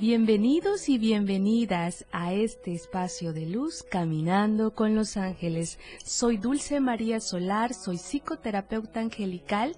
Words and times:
Bienvenidos 0.00 0.88
y 0.88 0.96
bienvenidas 0.96 2.06
a 2.10 2.32
este 2.32 2.72
espacio 2.72 3.34
de 3.34 3.44
luz 3.44 3.82
Caminando 3.82 4.74
con 4.74 4.94
los 4.94 5.18
Ángeles. 5.18 5.78
Soy 6.02 6.38
Dulce 6.38 6.80
María 6.80 7.20
Solar, 7.20 7.74
soy 7.74 7.98
psicoterapeuta 7.98 9.00
angelical 9.00 9.76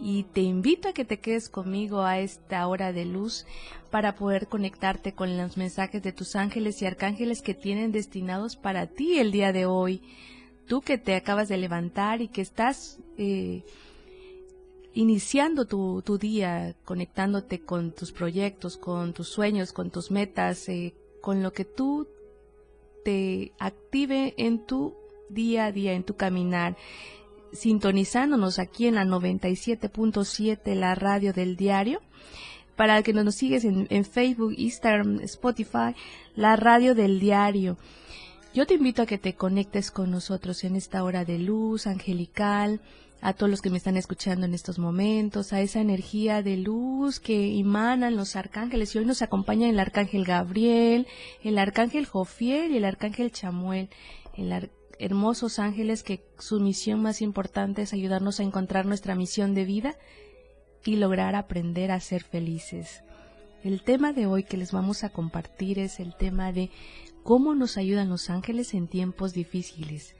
y 0.00 0.22
te 0.22 0.40
invito 0.40 0.88
a 0.88 0.94
que 0.94 1.04
te 1.04 1.20
quedes 1.20 1.50
conmigo 1.50 2.00
a 2.00 2.20
esta 2.20 2.66
hora 2.66 2.94
de 2.94 3.04
luz 3.04 3.44
para 3.90 4.14
poder 4.14 4.48
conectarte 4.48 5.12
con 5.12 5.36
los 5.36 5.58
mensajes 5.58 6.02
de 6.02 6.12
tus 6.12 6.34
ángeles 6.34 6.80
y 6.80 6.86
arcángeles 6.86 7.42
que 7.42 7.52
tienen 7.52 7.92
destinados 7.92 8.56
para 8.56 8.86
ti 8.86 9.18
el 9.18 9.30
día 9.30 9.52
de 9.52 9.66
hoy. 9.66 10.00
Tú 10.66 10.80
que 10.80 10.96
te 10.96 11.16
acabas 11.16 11.50
de 11.50 11.58
levantar 11.58 12.22
y 12.22 12.28
que 12.28 12.40
estás... 12.40 12.98
Eh, 13.18 13.62
iniciando 14.94 15.66
tu, 15.66 16.02
tu, 16.02 16.18
día, 16.18 16.74
conectándote 16.84 17.60
con 17.60 17.92
tus 17.92 18.12
proyectos, 18.12 18.76
con 18.76 19.12
tus 19.12 19.28
sueños, 19.28 19.72
con 19.72 19.90
tus 19.90 20.10
metas, 20.10 20.68
eh, 20.68 20.94
con 21.20 21.42
lo 21.42 21.52
que 21.52 21.64
tú 21.64 22.08
te 23.04 23.52
active 23.58 24.34
en 24.36 24.64
tu 24.66 24.94
día 25.28 25.66
a 25.66 25.72
día, 25.72 25.92
en 25.92 26.04
tu 26.04 26.14
caminar, 26.14 26.76
sintonizándonos 27.52 28.58
aquí 28.58 28.86
en 28.86 28.96
la 28.96 29.04
97.7, 29.04 30.74
la 30.74 30.94
radio 30.94 31.32
del 31.32 31.56
diario. 31.56 32.00
Para 32.76 33.02
que 33.02 33.12
nos 33.12 33.34
sigues 33.34 33.64
en, 33.64 33.86
en 33.90 34.04
Facebook, 34.04 34.54
Instagram, 34.56 35.20
Spotify, 35.20 35.94
la 36.34 36.56
radio 36.56 36.94
del 36.94 37.20
diario. 37.20 37.76
Yo 38.54 38.66
te 38.66 38.74
invito 38.74 39.02
a 39.02 39.06
que 39.06 39.18
te 39.18 39.34
conectes 39.34 39.90
con 39.90 40.10
nosotros 40.10 40.64
en 40.64 40.76
esta 40.76 41.04
hora 41.04 41.24
de 41.24 41.38
luz 41.38 41.86
angelical, 41.86 42.80
a 43.22 43.32
todos 43.32 43.48
los 43.48 43.62
que 43.62 43.70
me 43.70 43.78
están 43.78 43.96
escuchando 43.96 44.46
en 44.46 44.52
estos 44.52 44.80
momentos, 44.80 45.52
a 45.52 45.60
esa 45.60 45.80
energía 45.80 46.42
de 46.42 46.56
luz 46.56 47.20
que 47.20 47.56
emanan 47.58 48.16
los 48.16 48.34
arcángeles. 48.34 48.94
Y 48.94 48.98
hoy 48.98 49.06
nos 49.06 49.22
acompaña 49.22 49.70
el 49.70 49.78
arcángel 49.78 50.24
Gabriel, 50.24 51.06
el 51.42 51.56
arcángel 51.56 52.04
Jofiel 52.04 52.72
y 52.72 52.78
el 52.78 52.84
arcángel 52.84 53.30
Chamuel, 53.30 53.88
el 54.36 54.70
hermosos 54.98 55.58
ángeles 55.58 56.02
que 56.02 56.24
su 56.38 56.60
misión 56.60 57.00
más 57.00 57.22
importante 57.22 57.82
es 57.82 57.92
ayudarnos 57.92 58.38
a 58.38 58.44
encontrar 58.44 58.86
nuestra 58.86 59.14
misión 59.14 59.54
de 59.54 59.64
vida 59.64 59.96
y 60.84 60.96
lograr 60.96 61.34
aprender 61.34 61.90
a 61.90 62.00
ser 62.00 62.22
felices. 62.22 63.02
El 63.62 63.82
tema 63.82 64.12
de 64.12 64.26
hoy 64.26 64.42
que 64.42 64.56
les 64.56 64.72
vamos 64.72 65.04
a 65.04 65.10
compartir 65.10 65.78
es 65.78 66.00
el 66.00 66.16
tema 66.16 66.52
de 66.52 66.70
cómo 67.22 67.54
nos 67.54 67.76
ayudan 67.76 68.08
los 68.08 68.30
ángeles 68.30 68.74
en 68.74 68.88
tiempos 68.88 69.32
difíciles. 69.32 70.16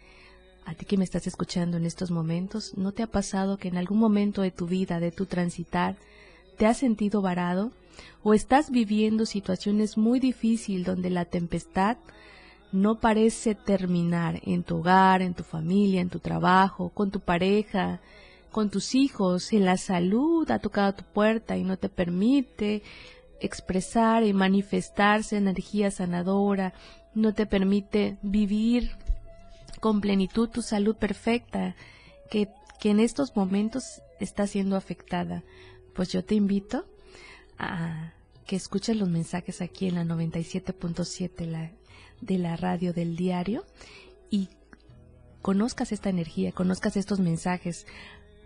A 0.64 0.74
ti 0.74 0.84
que 0.84 0.96
me 0.96 1.05
estás 1.05 1.27
escuchando 1.27 1.77
en 1.77 1.84
estos 1.84 2.10
momentos, 2.10 2.77
¿no 2.77 2.92
te 2.92 3.02
ha 3.02 3.06
pasado 3.06 3.58
que 3.58 3.68
en 3.68 3.77
algún 3.77 3.98
momento 3.98 4.42
de 4.42 4.50
tu 4.50 4.66
vida, 4.66 5.00
de 5.00 5.10
tu 5.10 5.27
transitar, 5.27 5.96
te 6.56 6.66
has 6.66 6.78
sentido 6.78 7.20
varado? 7.20 7.72
¿O 8.22 8.32
estás 8.32 8.70
viviendo 8.70 9.27
situaciones 9.27 9.98
muy 9.98 10.20
difíciles 10.20 10.86
donde 10.86 11.11
la 11.11 11.24
tempestad 11.24 11.98
no 12.73 13.00
parece 13.00 13.55
terminar 13.55 14.40
en 14.45 14.62
tu 14.62 14.78
hogar, 14.78 15.20
en 15.20 15.34
tu 15.34 15.42
familia, 15.42 16.00
en 16.00 16.08
tu 16.08 16.20
trabajo, 16.20 16.89
con 16.89 17.11
tu 17.11 17.20
pareja, 17.20 18.00
con 18.50 18.70
tus 18.70 18.94
hijos, 18.94 19.52
en 19.52 19.64
la 19.64 19.77
salud 19.77 20.50
ha 20.50 20.58
tocado 20.58 20.94
tu 20.94 21.05
puerta 21.05 21.56
y 21.56 21.64
no 21.64 21.77
te 21.77 21.89
permite 21.89 22.83
expresar 23.40 24.24
y 24.24 24.33
manifestarse 24.33 25.36
energía 25.36 25.90
sanadora, 25.90 26.73
no 27.14 27.34
te 27.34 27.46
permite 27.46 28.17
vivir 28.23 28.92
con 29.82 30.00
plenitud 30.00 30.48
tu 30.48 30.62
salud 30.62 30.94
perfecta, 30.94 31.74
que, 32.30 32.48
que 32.78 32.90
en 32.90 33.00
estos 33.00 33.34
momentos 33.34 34.00
está 34.20 34.46
siendo 34.46 34.76
afectada. 34.76 35.42
Pues 35.92 36.12
yo 36.12 36.24
te 36.24 36.36
invito 36.36 36.86
a 37.58 38.12
que 38.46 38.54
escuches 38.54 38.96
los 38.96 39.08
mensajes 39.08 39.60
aquí 39.60 39.88
en 39.88 39.96
la 39.96 40.04
97.7 40.04 41.46
la, 41.46 41.72
de 42.20 42.38
la 42.38 42.54
radio 42.54 42.92
del 42.92 43.16
diario 43.16 43.64
y 44.30 44.50
conozcas 45.42 45.90
esta 45.90 46.10
energía, 46.10 46.52
conozcas 46.52 46.96
estos 46.96 47.18
mensajes. 47.18 47.84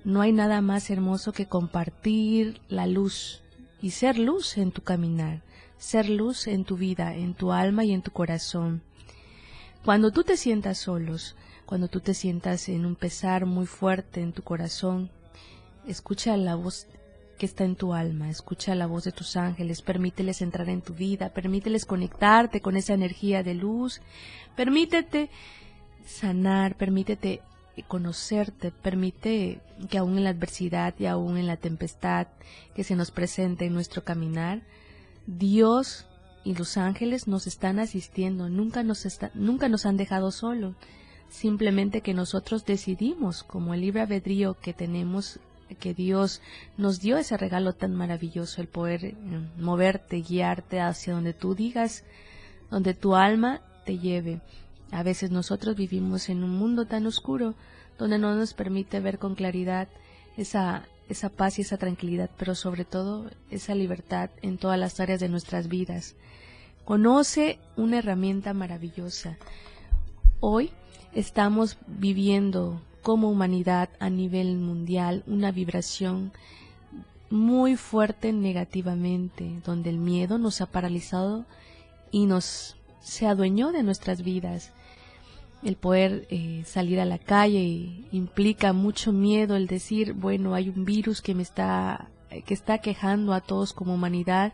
No 0.04 0.22
hay 0.22 0.32
nada 0.32 0.62
más 0.62 0.88
hermoso 0.88 1.34
que 1.34 1.44
compartir 1.44 2.62
la 2.68 2.86
luz 2.86 3.42
y 3.82 3.90
ser 3.90 4.16
luz 4.16 4.56
en 4.56 4.72
tu 4.72 4.80
caminar, 4.80 5.42
ser 5.76 6.08
luz 6.08 6.46
en 6.46 6.64
tu 6.64 6.78
vida, 6.78 7.14
en 7.14 7.34
tu 7.34 7.52
alma 7.52 7.84
y 7.84 7.92
en 7.92 8.00
tu 8.00 8.10
corazón. 8.10 8.80
Cuando 9.86 10.10
tú 10.10 10.24
te 10.24 10.36
sientas 10.36 10.78
solos, 10.78 11.36
cuando 11.64 11.86
tú 11.86 12.00
te 12.00 12.12
sientas 12.12 12.68
en 12.68 12.86
un 12.86 12.96
pesar 12.96 13.46
muy 13.46 13.66
fuerte 13.66 14.20
en 14.20 14.32
tu 14.32 14.42
corazón, 14.42 15.10
escucha 15.86 16.36
la 16.36 16.56
voz 16.56 16.88
que 17.38 17.46
está 17.46 17.62
en 17.62 17.76
tu 17.76 17.94
alma, 17.94 18.28
escucha 18.28 18.74
la 18.74 18.88
voz 18.88 19.04
de 19.04 19.12
tus 19.12 19.36
ángeles, 19.36 19.82
permíteles 19.82 20.42
entrar 20.42 20.68
en 20.70 20.82
tu 20.82 20.92
vida, 20.92 21.28
permíteles 21.28 21.86
conectarte 21.86 22.60
con 22.60 22.76
esa 22.76 22.94
energía 22.94 23.44
de 23.44 23.54
luz, 23.54 24.00
permítete 24.56 25.30
sanar, 26.04 26.76
permítete 26.76 27.42
conocerte, 27.86 28.72
permite 28.72 29.60
que 29.88 29.98
aún 29.98 30.18
en 30.18 30.24
la 30.24 30.30
adversidad 30.30 30.96
y 30.98 31.06
aún 31.06 31.36
en 31.36 31.46
la 31.46 31.58
tempestad 31.58 32.26
que 32.74 32.82
se 32.82 32.96
nos 32.96 33.12
presente 33.12 33.66
en 33.66 33.74
nuestro 33.74 34.02
caminar, 34.02 34.62
Dios 35.28 36.06
y 36.46 36.54
los 36.54 36.76
ángeles 36.76 37.26
nos 37.26 37.48
están 37.48 37.80
asistiendo, 37.80 38.48
nunca 38.48 38.84
nos, 38.84 39.04
nunca 39.34 39.68
nos 39.68 39.84
han 39.84 39.96
dejado 39.96 40.30
solos, 40.30 40.76
simplemente 41.28 42.02
que 42.02 42.14
nosotros 42.14 42.64
decidimos, 42.64 43.42
como 43.42 43.74
el 43.74 43.80
libre 43.80 44.02
albedrío 44.02 44.54
que 44.54 44.72
tenemos, 44.72 45.40
que 45.80 45.92
Dios 45.92 46.40
nos 46.76 47.00
dio 47.00 47.18
ese 47.18 47.36
regalo 47.36 47.72
tan 47.72 47.96
maravilloso, 47.96 48.60
el 48.60 48.68
poder 48.68 49.06
eh, 49.06 49.14
moverte, 49.58 50.22
guiarte 50.22 50.78
hacia 50.78 51.14
donde 51.14 51.32
tú 51.34 51.56
digas, 51.56 52.04
donde 52.70 52.94
tu 52.94 53.16
alma 53.16 53.60
te 53.84 53.98
lleve. 53.98 54.40
A 54.92 55.02
veces 55.02 55.32
nosotros 55.32 55.74
vivimos 55.74 56.28
en 56.28 56.44
un 56.44 56.50
mundo 56.50 56.86
tan 56.86 57.08
oscuro 57.08 57.56
donde 57.98 58.18
no 58.18 58.36
nos 58.36 58.54
permite 58.54 59.00
ver 59.00 59.18
con 59.18 59.34
claridad 59.34 59.88
esa 60.36 60.84
esa 61.08 61.28
paz 61.28 61.58
y 61.58 61.62
esa 61.62 61.76
tranquilidad, 61.76 62.30
pero 62.36 62.54
sobre 62.54 62.84
todo 62.84 63.30
esa 63.50 63.74
libertad 63.74 64.30
en 64.42 64.58
todas 64.58 64.78
las 64.78 65.00
áreas 65.00 65.20
de 65.20 65.28
nuestras 65.28 65.68
vidas. 65.68 66.14
Conoce 66.84 67.58
una 67.76 67.98
herramienta 67.98 68.54
maravillosa. 68.54 69.36
Hoy 70.40 70.70
estamos 71.14 71.78
viviendo 71.86 72.80
como 73.02 73.30
humanidad 73.30 73.88
a 74.00 74.10
nivel 74.10 74.56
mundial 74.56 75.22
una 75.26 75.52
vibración 75.52 76.32
muy 77.30 77.76
fuerte 77.76 78.32
negativamente, 78.32 79.60
donde 79.64 79.90
el 79.90 79.98
miedo 79.98 80.38
nos 80.38 80.60
ha 80.60 80.66
paralizado 80.66 81.44
y 82.10 82.26
nos 82.26 82.76
se 83.00 83.26
adueñó 83.26 83.70
de 83.70 83.84
nuestras 83.84 84.22
vidas 84.22 84.72
el 85.62 85.76
poder 85.76 86.26
eh, 86.30 86.62
salir 86.66 87.00
a 87.00 87.04
la 87.04 87.18
calle 87.18 88.04
implica 88.12 88.72
mucho 88.72 89.12
miedo 89.12 89.56
el 89.56 89.66
decir 89.66 90.12
bueno 90.12 90.54
hay 90.54 90.68
un 90.68 90.84
virus 90.84 91.22
que 91.22 91.34
me 91.34 91.42
está 91.42 92.08
que 92.44 92.54
está 92.54 92.78
quejando 92.78 93.32
a 93.32 93.40
todos 93.40 93.72
como 93.72 93.94
humanidad 93.94 94.52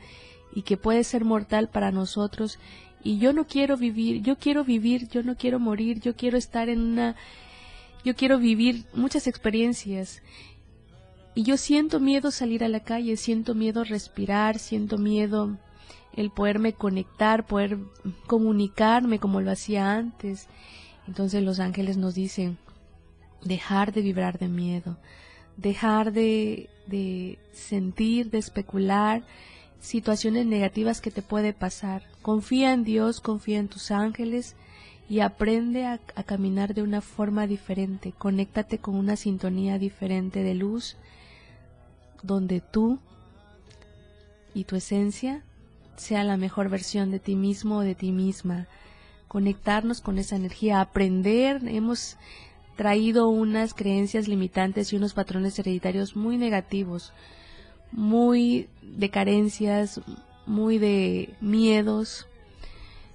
y 0.55 0.63
que 0.63 0.77
puede 0.77 1.05
ser 1.05 1.25
mortal 1.25 1.69
para 1.69 1.91
nosotros. 1.91 2.59
Y 3.03 3.19
yo 3.19 3.33
no 3.33 3.47
quiero 3.47 3.77
vivir 3.77 4.23
yo 4.23 4.37
quiero 4.37 4.65
vivir 4.65 5.09
yo 5.09 5.23
no 5.23 5.37
quiero 5.37 5.59
morir 5.59 6.01
yo 6.01 6.15
quiero 6.15 6.39
estar 6.39 6.69
en 6.69 6.81
una 6.81 7.17
yo 8.05 8.15
quiero 8.15 8.39
vivir 8.39 8.85
muchas 8.95 9.27
experiencias 9.27 10.23
y 11.35 11.43
yo 11.43 11.57
siento 11.57 11.99
miedo 11.99 12.31
salir 12.31 12.63
a 12.63 12.69
la 12.69 12.81
calle 12.81 13.17
siento 13.17 13.57
miedo 13.57 13.83
respirar 13.83 14.61
siento 14.61 14.99
miedo 14.99 15.57
el 16.15 16.31
poderme 16.31 16.75
conectar 16.75 17.45
poder 17.45 17.79
comunicarme 18.29 19.19
como 19.19 19.41
lo 19.41 19.51
hacía 19.51 19.95
antes 19.95 20.47
entonces 21.07 21.43
los 21.43 21.61
ángeles 21.61 21.97
nos 21.97 22.15
dicen, 22.15 22.59
dejar 23.45 23.93
de 23.93 24.03
vibrar 24.03 24.39
de 24.39 24.49
miedo, 24.49 24.99
dejar 25.57 26.13
de, 26.13 26.69
de 26.87 27.39
sentir, 27.53 28.31
de 28.31 28.39
especular 28.39 29.23
situaciones 29.81 30.47
negativas 30.47 31.01
que 31.01 31.11
te 31.11 31.23
puede 31.23 31.53
pasar. 31.53 32.05
Confía 32.23 32.73
en 32.73 32.85
Dios, 32.85 33.21
confía 33.21 33.59
en 33.59 33.69
tus 33.69 33.91
ángeles 33.91 34.55
y 35.09 35.21
aprende 35.21 35.85
a, 35.87 36.01
a, 36.15 36.23
caminar 36.23 36.73
de 36.75 36.83
una 36.83 37.01
forma 37.01 37.47
diferente. 37.47 38.13
Conéctate 38.17 38.79
con 38.79 38.95
una 38.95 39.17
sintonía 39.17 39.79
diferente 39.79 40.43
de 40.43 40.55
luz 40.55 40.97
donde 42.23 42.61
tú 42.61 43.01
y 44.55 44.65
tu 44.65 44.77
esencia 44.77 45.43
sea 45.97 46.23
la 46.25 46.37
mejor 46.37 46.69
versión 46.69 47.11
de 47.11 47.19
ti 47.19 47.35
mismo 47.35 47.79
o 47.79 47.81
de 47.81 47.97
ti 47.97 48.13
misma. 48.13 48.69
Conectarnos 49.33 50.03
con 50.03 50.19
esa 50.19 50.37
energía, 50.37 50.83
aprender. 50.83 51.63
Hemos 51.67 52.19
traído 52.77 53.31
unas 53.31 53.73
creencias 53.73 54.29
limitantes 54.29 54.93
y 54.93 54.97
unos 54.97 55.15
patrones 55.15 55.59
hereditarios 55.59 56.17
muy 56.17 56.37
negativos, 56.37 57.15
muy 57.93 58.69
de 58.83 59.09
carencias, 59.09 60.03
muy 60.45 60.77
de 60.77 61.35
miedos. 61.41 62.27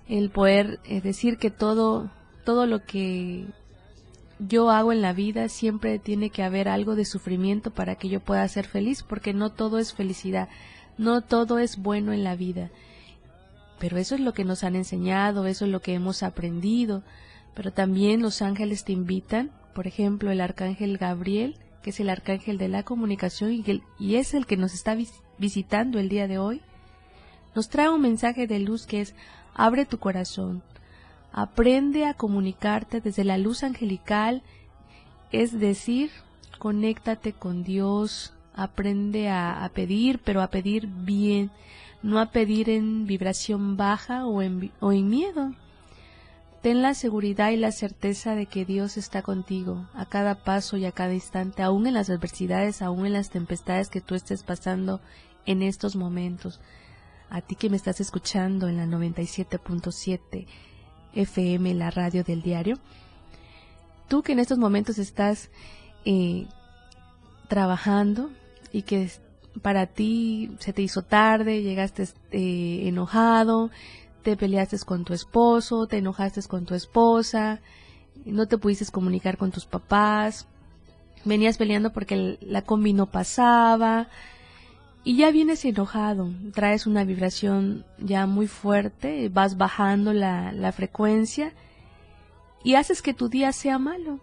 El 0.09 0.31
poder 0.31 0.79
eh, 0.85 1.01
decir 1.01 1.37
que 1.37 1.51
todo, 1.51 2.09
todo 2.45 2.65
lo 2.65 2.83
que 2.83 3.45
yo 4.39 4.71
hago 4.71 4.91
en 4.91 5.03
la 5.03 5.13
vida 5.13 5.49
siempre 5.49 5.99
tiene 5.99 6.31
que 6.31 6.41
haber 6.41 6.67
algo 6.67 6.95
de 6.95 7.05
sufrimiento 7.05 7.69
para 7.69 7.93
que 7.93 8.09
yo 8.09 8.21
pueda 8.21 8.47
ser 8.47 8.65
feliz, 8.65 9.03
porque 9.03 9.35
no 9.35 9.51
todo 9.51 9.77
es 9.77 9.93
felicidad, 9.93 10.49
no 10.97 11.21
todo 11.21 11.59
es 11.59 11.77
bueno 11.77 12.11
en 12.11 12.23
la 12.23 12.35
vida. 12.35 12.71
Pero 13.79 13.97
eso 13.97 14.15
es 14.15 14.21
lo 14.21 14.33
que 14.33 14.44
nos 14.44 14.63
han 14.63 14.75
enseñado, 14.75 15.45
eso 15.45 15.65
es 15.65 15.71
lo 15.71 15.81
que 15.81 15.94
hemos 15.94 16.24
aprendido. 16.24 17.03
Pero 17.53 17.71
también 17.71 18.21
los 18.21 18.41
ángeles 18.41 18.83
te 18.83 18.91
invitan, 18.91 19.51
por 19.74 19.88
ejemplo, 19.88 20.31
el 20.31 20.41
arcángel 20.41 20.97
Gabriel, 20.97 21.57
que 21.81 21.91
es 21.91 22.00
el 22.00 22.09
arcángel 22.09 22.57
de 22.57 22.68
la 22.68 22.83
comunicación 22.83 23.51
y, 23.51 24.15
es 24.15 24.33
el 24.33 24.45
que 24.45 24.57
nos 24.57 24.74
está 24.74 24.97
visitando 25.38 26.00
el 26.00 26.09
día 26.09 26.27
de 26.27 26.38
hoy, 26.38 26.62
nos 27.56 27.69
trae 27.69 27.89
un 27.89 28.01
mensaje 28.01 28.47
de 28.47 28.59
luz 28.59 28.85
que 28.85 29.01
es 29.01 29.15
abre 29.53 29.85
tu 29.85 29.97
corazón, 29.97 30.63
Aprende 31.31 32.06
a 32.06 32.15
comunicarte 32.15 33.00
desde 33.00 33.23
la 33.23 33.38
luz 33.38 33.63
angelical, 33.63 34.41
es 35.31 35.59
decir, 35.59 36.09
conéctate 36.57 37.33
con 37.33 37.63
Dios, 37.63 38.33
aprende 38.56 39.30
a, 39.30 39.69
pedir, 39.73 40.19
pero 40.23 40.41
a 40.41 40.47
pedir 40.47 40.88
bien, 40.88 41.51
no 42.03 42.19
a 42.19 42.31
pedir 42.31 42.69
en 42.69 43.05
vibración 43.05 43.77
baja 43.77 44.25
o 44.25 44.41
en, 44.41 45.09
miedo. 45.09 45.53
Ten 46.61 46.81
la 46.81 46.94
seguridad 46.94 47.51
y 47.51 47.57
la 47.57 47.71
certeza 47.71 48.35
de 48.35 48.45
que 48.45 48.65
Dios 48.65 48.97
está 48.97 49.21
contigo 49.21 49.88
a 49.94 50.05
cada 50.05 50.44
paso 50.44 50.77
y 50.77 50.85
a 50.85 50.91
cada 50.91 51.13
instante, 51.13 51.63
aún 51.63 51.88
en 51.88 51.94
las 51.94 52.09
adversidades, 52.09 52.81
aún 52.81 53.05
en 53.05 53.13
las 53.13 53.29
tempestades 53.29 53.89
que 53.89 54.01
tú 54.01 54.15
estés 54.15 54.44
pasando 54.44 55.01
en 55.45 55.61
estos 55.61 55.95
momentos. 55.95 56.59
A 57.29 57.41
ti 57.41 57.55
que 57.55 57.69
me 57.69 57.77
estás 57.77 57.99
escuchando 57.99 58.67
en 58.67 58.77
la 58.77 58.85
97.7 58.85 60.47
FM, 61.13 61.73
la 61.73 61.91
radio 61.91 62.23
del 62.23 62.41
diario. 62.41 62.79
Tú 64.07 64.23
que 64.23 64.31
en 64.31 64.39
estos 64.39 64.57
momentos 64.57 64.97
estás 64.97 65.49
eh, 66.05 66.47
trabajando 67.47 68.29
y 68.71 68.83
que 68.83 69.09
para 69.62 69.88
ti 69.88 70.51
se 70.59 70.74
te 70.74 70.81
hizo 70.81 71.01
tarde, 71.01 71.62
llegaste 71.62 72.07
eh, 72.31 72.88
enojado, 72.88 73.71
te 74.24 74.36
peleaste 74.38 74.77
con 74.80 75.06
tu 75.06 75.13
esposo, 75.13 75.88
te 75.88 75.98
enojaste 75.98 76.42
con 76.48 76.65
tu 76.65 76.75
esposa, 76.75 77.62
no 78.25 78.48
te 78.48 78.57
pudiste 78.57 78.86
comunicar 78.92 79.38
con 79.38 79.51
tus 79.51 79.65
papás, 79.65 80.48
venías 81.25 81.57
peleando 81.57 81.94
porque 81.94 82.38
la 82.42 82.62
combi 82.62 82.94
no 82.94 83.07
pasaba, 83.07 84.09
y 85.04 85.15
ya 85.15 85.31
vienes 85.31 85.63
enojado, 85.63 86.30
traes 86.54 86.86
una 86.86 87.06
vibración 87.06 87.86
ya 87.98 88.25
muy 88.25 88.48
fuerte, 88.48 89.30
vas 89.30 89.56
bajando 89.56 90.12
la, 90.12 90.51
la 90.51 90.74
frecuencia 90.74 91.54
y 92.62 92.75
haces 92.75 93.01
que 93.01 93.13
tu 93.13 93.30
día 93.30 93.54
sea 93.54 93.80
malo, 93.80 94.19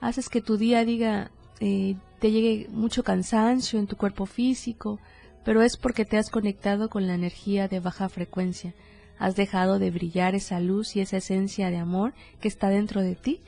haces 0.00 0.28
que 0.28 0.40
tu 0.40 0.56
día 0.56 0.84
diga, 0.84 1.30
eh, 1.60 1.96
te 2.18 2.30
llegue 2.30 2.68
mucho 2.70 3.02
cansancio 3.02 3.78
en 3.78 3.86
tu 3.86 3.96
cuerpo 3.96 4.26
físico, 4.26 4.98
pero 5.44 5.62
es 5.62 5.76
porque 5.76 6.04
te 6.04 6.16
has 6.16 6.30
conectado 6.30 6.88
con 6.88 7.06
la 7.06 7.14
energía 7.14 7.68
de 7.68 7.80
baja 7.80 8.08
frecuencia, 8.08 8.74
has 9.18 9.36
dejado 9.36 9.78
de 9.78 9.90
brillar 9.90 10.34
esa 10.34 10.58
luz 10.58 10.96
y 10.96 11.00
esa 11.00 11.18
esencia 11.18 11.70
de 11.70 11.76
amor 11.76 12.14
que 12.40 12.48
está 12.48 12.68
dentro 12.68 13.02
de 13.02 13.14
ti 13.14 13.40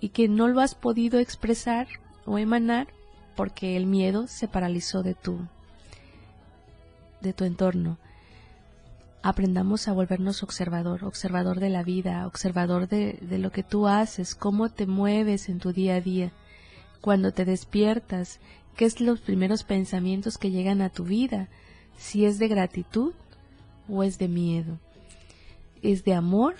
y 0.00 0.10
que 0.10 0.28
no 0.28 0.48
lo 0.48 0.60
has 0.60 0.74
podido 0.74 1.18
expresar 1.18 1.86
o 2.26 2.38
emanar 2.38 2.88
porque 3.34 3.76
el 3.76 3.86
miedo 3.86 4.26
se 4.26 4.48
paralizó 4.48 5.02
de 5.02 5.14
tu 5.14 5.38
de 7.20 7.32
tu 7.32 7.44
entorno. 7.44 7.98
Aprendamos 9.22 9.88
a 9.88 9.92
volvernos 9.92 10.42
observador, 10.42 11.04
observador 11.04 11.58
de 11.58 11.70
la 11.70 11.82
vida, 11.82 12.26
observador 12.26 12.88
de, 12.88 13.18
de 13.22 13.38
lo 13.38 13.50
que 13.50 13.62
tú 13.62 13.88
haces, 13.88 14.34
cómo 14.34 14.68
te 14.68 14.86
mueves 14.86 15.48
en 15.48 15.58
tu 15.58 15.72
día 15.72 15.96
a 15.96 16.00
día. 16.00 16.32
Cuando 17.06 17.30
te 17.30 17.44
despiertas, 17.44 18.40
qué 18.74 18.84
es 18.84 19.00
los 19.00 19.20
primeros 19.20 19.62
pensamientos 19.62 20.38
que 20.38 20.50
llegan 20.50 20.82
a 20.82 20.88
tu 20.88 21.04
vida, 21.04 21.46
si 21.96 22.24
es 22.24 22.40
de 22.40 22.48
gratitud 22.48 23.14
o 23.88 24.02
es 24.02 24.18
de 24.18 24.26
miedo, 24.26 24.80
es 25.82 26.02
de 26.02 26.14
amor 26.14 26.56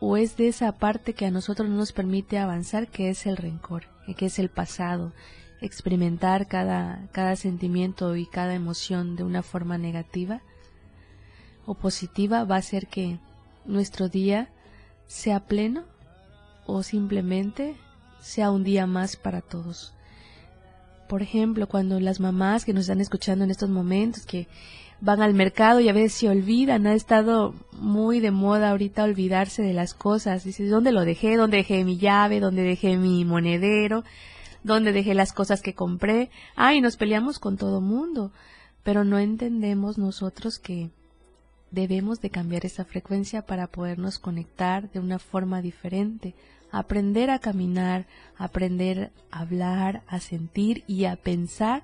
o 0.00 0.16
es 0.16 0.36
de 0.36 0.48
esa 0.48 0.72
parte 0.72 1.12
que 1.12 1.26
a 1.26 1.30
nosotros 1.30 1.68
no 1.68 1.76
nos 1.76 1.92
permite 1.92 2.38
avanzar, 2.38 2.88
que 2.88 3.08
es 3.08 3.24
el 3.24 3.36
rencor, 3.36 3.84
que 4.16 4.26
es 4.26 4.40
el 4.40 4.48
pasado, 4.48 5.12
experimentar 5.60 6.48
cada, 6.48 7.06
cada 7.12 7.36
sentimiento 7.36 8.16
y 8.16 8.26
cada 8.26 8.54
emoción 8.54 9.14
de 9.14 9.22
una 9.22 9.44
forma 9.44 9.78
negativa 9.78 10.42
o 11.66 11.74
positiva 11.74 12.42
va 12.42 12.56
a 12.56 12.58
hacer 12.58 12.88
que 12.88 13.20
nuestro 13.64 14.08
día 14.08 14.48
sea 15.06 15.46
pleno 15.46 15.84
o 16.66 16.82
simplemente 16.82 17.76
sea 18.20 18.50
un 18.50 18.64
día 18.64 18.86
más 18.86 19.16
para 19.16 19.40
todos. 19.40 19.94
Por 21.08 21.22
ejemplo, 21.22 21.66
cuando 21.66 21.98
las 21.98 22.20
mamás 22.20 22.64
que 22.64 22.72
nos 22.72 22.82
están 22.82 23.00
escuchando 23.00 23.44
en 23.44 23.50
estos 23.50 23.68
momentos, 23.68 24.26
que 24.26 24.46
van 25.00 25.22
al 25.22 25.34
mercado 25.34 25.80
y 25.80 25.88
a 25.88 25.92
veces 25.92 26.12
se 26.12 26.28
olvidan, 26.28 26.86
ha 26.86 26.94
estado 26.94 27.54
muy 27.72 28.20
de 28.20 28.30
moda 28.30 28.70
ahorita 28.70 29.04
olvidarse 29.04 29.62
de 29.62 29.72
las 29.72 29.94
cosas. 29.94 30.44
Dices, 30.44 30.70
¿dónde 30.70 30.92
lo 30.92 31.04
dejé? 31.04 31.36
¿Dónde 31.36 31.58
dejé 31.58 31.84
mi 31.84 31.98
llave? 31.98 32.38
¿Dónde 32.38 32.62
dejé 32.62 32.96
mi 32.96 33.24
monedero? 33.24 34.04
dónde 34.62 34.92
dejé 34.92 35.14
las 35.14 35.32
cosas 35.32 35.62
que 35.62 35.74
compré. 35.74 36.30
Ay, 36.56 36.80
nos 36.80 36.96
peleamos 36.96 37.38
con 37.38 37.56
todo 37.56 37.80
mundo, 37.80 38.32
pero 38.82 39.04
no 39.04 39.18
entendemos 39.18 39.98
nosotros 39.98 40.58
que 40.58 40.90
debemos 41.70 42.20
de 42.20 42.30
cambiar 42.30 42.66
esa 42.66 42.84
frecuencia 42.84 43.42
para 43.42 43.68
podernos 43.68 44.18
conectar 44.18 44.90
de 44.90 45.00
una 45.00 45.18
forma 45.18 45.62
diferente, 45.62 46.34
aprender 46.70 47.30
a 47.30 47.38
caminar, 47.38 48.06
aprender 48.36 49.12
a 49.30 49.40
hablar, 49.40 50.02
a 50.06 50.20
sentir 50.20 50.84
y 50.86 51.04
a 51.04 51.16
pensar 51.16 51.82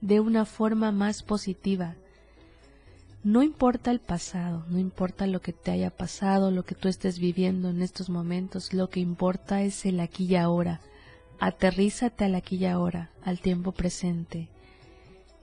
de 0.00 0.20
una 0.20 0.44
forma 0.44 0.92
más 0.92 1.22
positiva. 1.22 1.94
No 3.22 3.42
importa 3.42 3.90
el 3.90 4.00
pasado, 4.00 4.64
no 4.68 4.78
importa 4.78 5.26
lo 5.26 5.40
que 5.40 5.52
te 5.52 5.70
haya 5.70 5.90
pasado, 5.90 6.50
lo 6.50 6.64
que 6.64 6.74
tú 6.74 6.88
estés 6.88 7.18
viviendo 7.18 7.68
en 7.68 7.82
estos 7.82 8.08
momentos, 8.08 8.72
lo 8.72 8.88
que 8.88 9.00
importa 9.00 9.62
es 9.62 9.84
el 9.84 10.00
aquí 10.00 10.24
y 10.24 10.36
ahora, 10.36 10.80
Aterrízate 11.40 12.26
al 12.26 12.34
aquí 12.34 12.56
y 12.56 12.66
ahora, 12.66 13.10
al 13.24 13.40
tiempo 13.40 13.72
presente. 13.72 14.50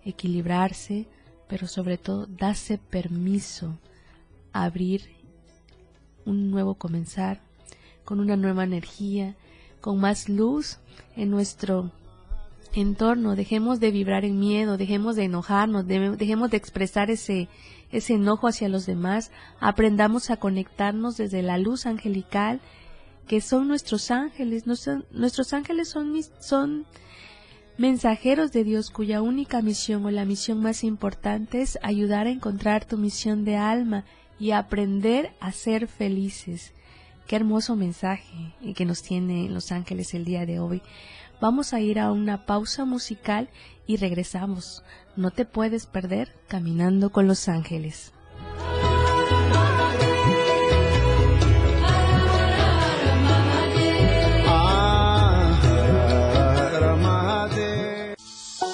Equilibrarse, 0.06 1.08
pero 1.48 1.65
sobre 1.65 1.98
todo 1.98 2.27
darse 2.27 2.77
permiso 2.77 3.79
abrir 4.53 5.10
un 6.24 6.51
nuevo 6.51 6.75
comenzar, 6.75 7.41
con 8.07 8.21
una 8.21 8.37
nueva 8.37 8.63
energía, 8.63 9.35
con 9.81 9.99
más 9.99 10.29
luz 10.29 10.77
en 11.17 11.29
nuestro 11.29 11.91
entorno. 12.73 13.35
Dejemos 13.35 13.81
de 13.81 13.91
vibrar 13.91 14.23
en 14.23 14.39
miedo, 14.39 14.77
dejemos 14.77 15.17
de 15.17 15.25
enojarnos, 15.25 15.85
dejemos 15.85 16.49
de 16.49 16.55
expresar 16.55 17.11
ese, 17.11 17.49
ese 17.91 18.13
enojo 18.13 18.47
hacia 18.47 18.69
los 18.69 18.85
demás. 18.85 19.29
Aprendamos 19.59 20.29
a 20.29 20.37
conectarnos 20.37 21.17
desde 21.17 21.41
la 21.41 21.57
luz 21.57 21.85
angelical 21.85 22.61
que 23.27 23.41
son 23.41 23.67
nuestros 23.67 24.09
ángeles. 24.09 24.65
Nuestros, 24.67 25.51
ángeles 25.51 25.89
son, 25.89 26.13
son 26.39 26.85
mensajeros 27.77 28.53
de 28.53 28.63
Dios 28.63 28.89
cuya 28.89 29.21
única 29.21 29.61
misión 29.61 30.05
o 30.05 30.11
la 30.11 30.23
misión 30.23 30.61
más 30.61 30.85
importante 30.85 31.61
es 31.61 31.77
ayudar 31.81 32.27
a 32.27 32.31
encontrar 32.31 32.85
tu 32.85 32.97
misión 32.97 33.43
de 33.43 33.57
alma 33.57 34.05
y 34.39 34.51
aprender 34.51 35.33
a 35.41 35.51
ser 35.51 35.89
felices. 35.89 36.71
Qué 37.27 37.36
hermoso 37.36 37.75
mensaje 37.75 38.53
que 38.74 38.86
nos 38.86 39.03
tiene 39.03 39.50
los 39.50 39.74
ángeles 39.74 40.13
el 40.13 40.24
día 40.24 40.46
de 40.46 40.60
hoy. 40.60 40.81
Vamos 41.41 41.74
a 41.74 41.81
ir 41.81 42.00
a 42.00 42.13
una 42.13 42.46
pausa 42.46 42.86
musical 42.86 43.50
y 43.86 43.98
regresamos. 43.98 44.81
No 45.17 45.31
te 45.31 45.43
puedes 45.43 45.88
perder 45.88 46.34
caminando 46.48 47.12
con 47.12 47.27
los 47.27 47.50
ángeles. 47.50 48.13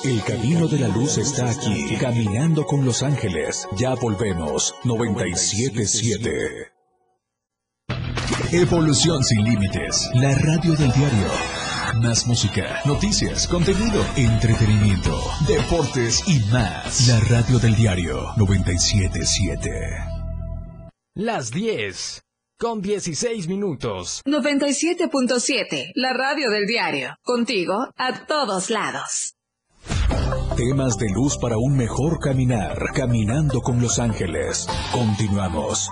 El 0.03 0.23
camino 0.23 0.67
de 0.67 0.79
la 0.79 0.89
luz 0.89 1.17
está 1.17 1.49
aquí, 1.49 1.95
caminando 1.99 2.67
con 2.67 2.85
los 2.85 3.01
ángeles. 3.01 3.67
Ya 3.77 3.95
volvemos, 3.95 4.75
977. 4.83 6.82
Evolución 8.53 9.23
sin 9.23 9.43
límites. 9.43 10.11
La 10.13 10.35
radio 10.35 10.73
del 10.73 10.91
diario. 10.91 11.27
Más 12.03 12.27
música, 12.27 12.81
noticias, 12.85 13.47
contenido, 13.47 14.05
entretenimiento, 14.15 15.19
deportes 15.47 16.21
y 16.27 16.39
más. 16.51 17.07
La 17.07 17.19
radio 17.21 17.57
del 17.57 17.75
diario 17.75 18.27
977. 18.37 19.71
Las 21.15 21.49
10 21.49 22.21
con 22.59 22.83
16 22.83 23.47
minutos. 23.47 24.21
97.7, 24.27 25.91
la 25.95 26.13
radio 26.13 26.51
del 26.51 26.67
diario. 26.67 27.15
Contigo 27.23 27.87
a 27.97 28.27
todos 28.27 28.69
lados. 28.69 29.33
Temas 30.55 30.99
de 30.99 31.09
luz 31.09 31.39
para 31.39 31.57
un 31.57 31.75
mejor 31.75 32.19
caminar. 32.19 32.77
Caminando 32.93 33.61
con 33.61 33.81
los 33.81 33.97
ángeles. 33.97 34.67
Continuamos. 34.91 35.89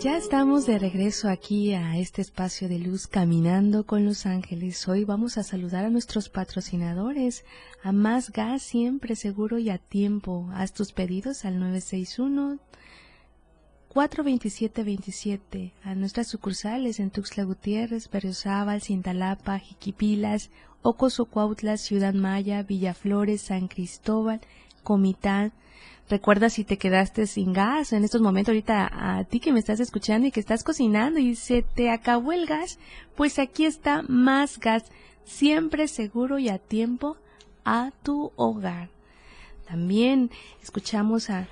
Ya 0.00 0.16
estamos 0.16 0.64
de 0.66 0.78
regreso 0.78 1.28
aquí 1.28 1.74
a 1.74 1.98
este 1.98 2.22
espacio 2.22 2.68
de 2.68 2.78
luz 2.78 3.06
caminando 3.06 3.84
con 3.84 4.04
los 4.06 4.24
ángeles. 4.24 4.88
Hoy 4.88 5.04
vamos 5.04 5.36
a 5.36 5.42
saludar 5.42 5.84
a 5.84 5.90
nuestros 5.90 6.30
patrocinadores. 6.30 7.44
A 7.82 7.92
Más 7.92 8.30
Gas 8.30 8.62
siempre 8.62 9.16
seguro 9.16 9.58
y 9.58 9.68
a 9.68 9.78
tiempo. 9.78 10.48
Haz 10.54 10.72
tus 10.72 10.92
pedidos 10.92 11.44
al 11.44 11.58
961 11.58 12.58
427-27 13.92 15.72
a 15.84 15.94
nuestras 15.94 16.28
sucursales 16.28 16.98
en 16.98 17.10
Tuxtla 17.10 17.44
Gutiérrez, 17.44 18.08
Berriozábal, 18.10 18.80
Cintalapa, 18.80 19.58
Jiquipilas, 19.58 20.48
Ocosocuautla, 20.80 21.76
Ciudad 21.76 22.14
Maya, 22.14 22.62
Villaflores, 22.62 23.42
San 23.42 23.68
Cristóbal, 23.68 24.40
Comitán, 24.82 25.52
Recuerda 26.12 26.50
si 26.50 26.62
te 26.62 26.76
quedaste 26.76 27.26
sin 27.26 27.54
gas 27.54 27.94
en 27.94 28.04
estos 28.04 28.20
momentos, 28.20 28.52
ahorita 28.52 28.90
a 28.92 29.24
ti 29.24 29.40
que 29.40 29.50
me 29.50 29.58
estás 29.58 29.80
escuchando 29.80 30.26
y 30.26 30.30
que 30.30 30.40
estás 30.40 30.62
cocinando 30.62 31.18
y 31.18 31.36
se 31.36 31.62
te 31.62 31.88
acabó 31.88 32.32
el 32.32 32.44
gas, 32.44 32.78
pues 33.16 33.38
aquí 33.38 33.64
está 33.64 34.02
más 34.06 34.60
gas, 34.60 34.84
siempre 35.24 35.88
seguro 35.88 36.38
y 36.38 36.50
a 36.50 36.58
tiempo 36.58 37.16
a 37.64 37.92
tu 38.02 38.30
hogar. 38.36 38.90
También 39.66 40.30
escuchamos 40.62 41.30
a, 41.30 41.48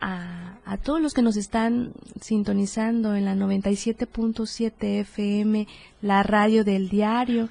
a, 0.00 0.56
a, 0.64 0.78
todos 0.78 1.02
los 1.02 1.12
que 1.12 1.20
nos 1.20 1.36
están 1.36 1.92
sintonizando 2.18 3.14
en 3.14 3.26
la 3.26 3.34
97.7 3.34 5.00
FM, 5.00 5.68
la 6.00 6.22
radio 6.22 6.64
del 6.64 6.88
diario, 6.88 7.50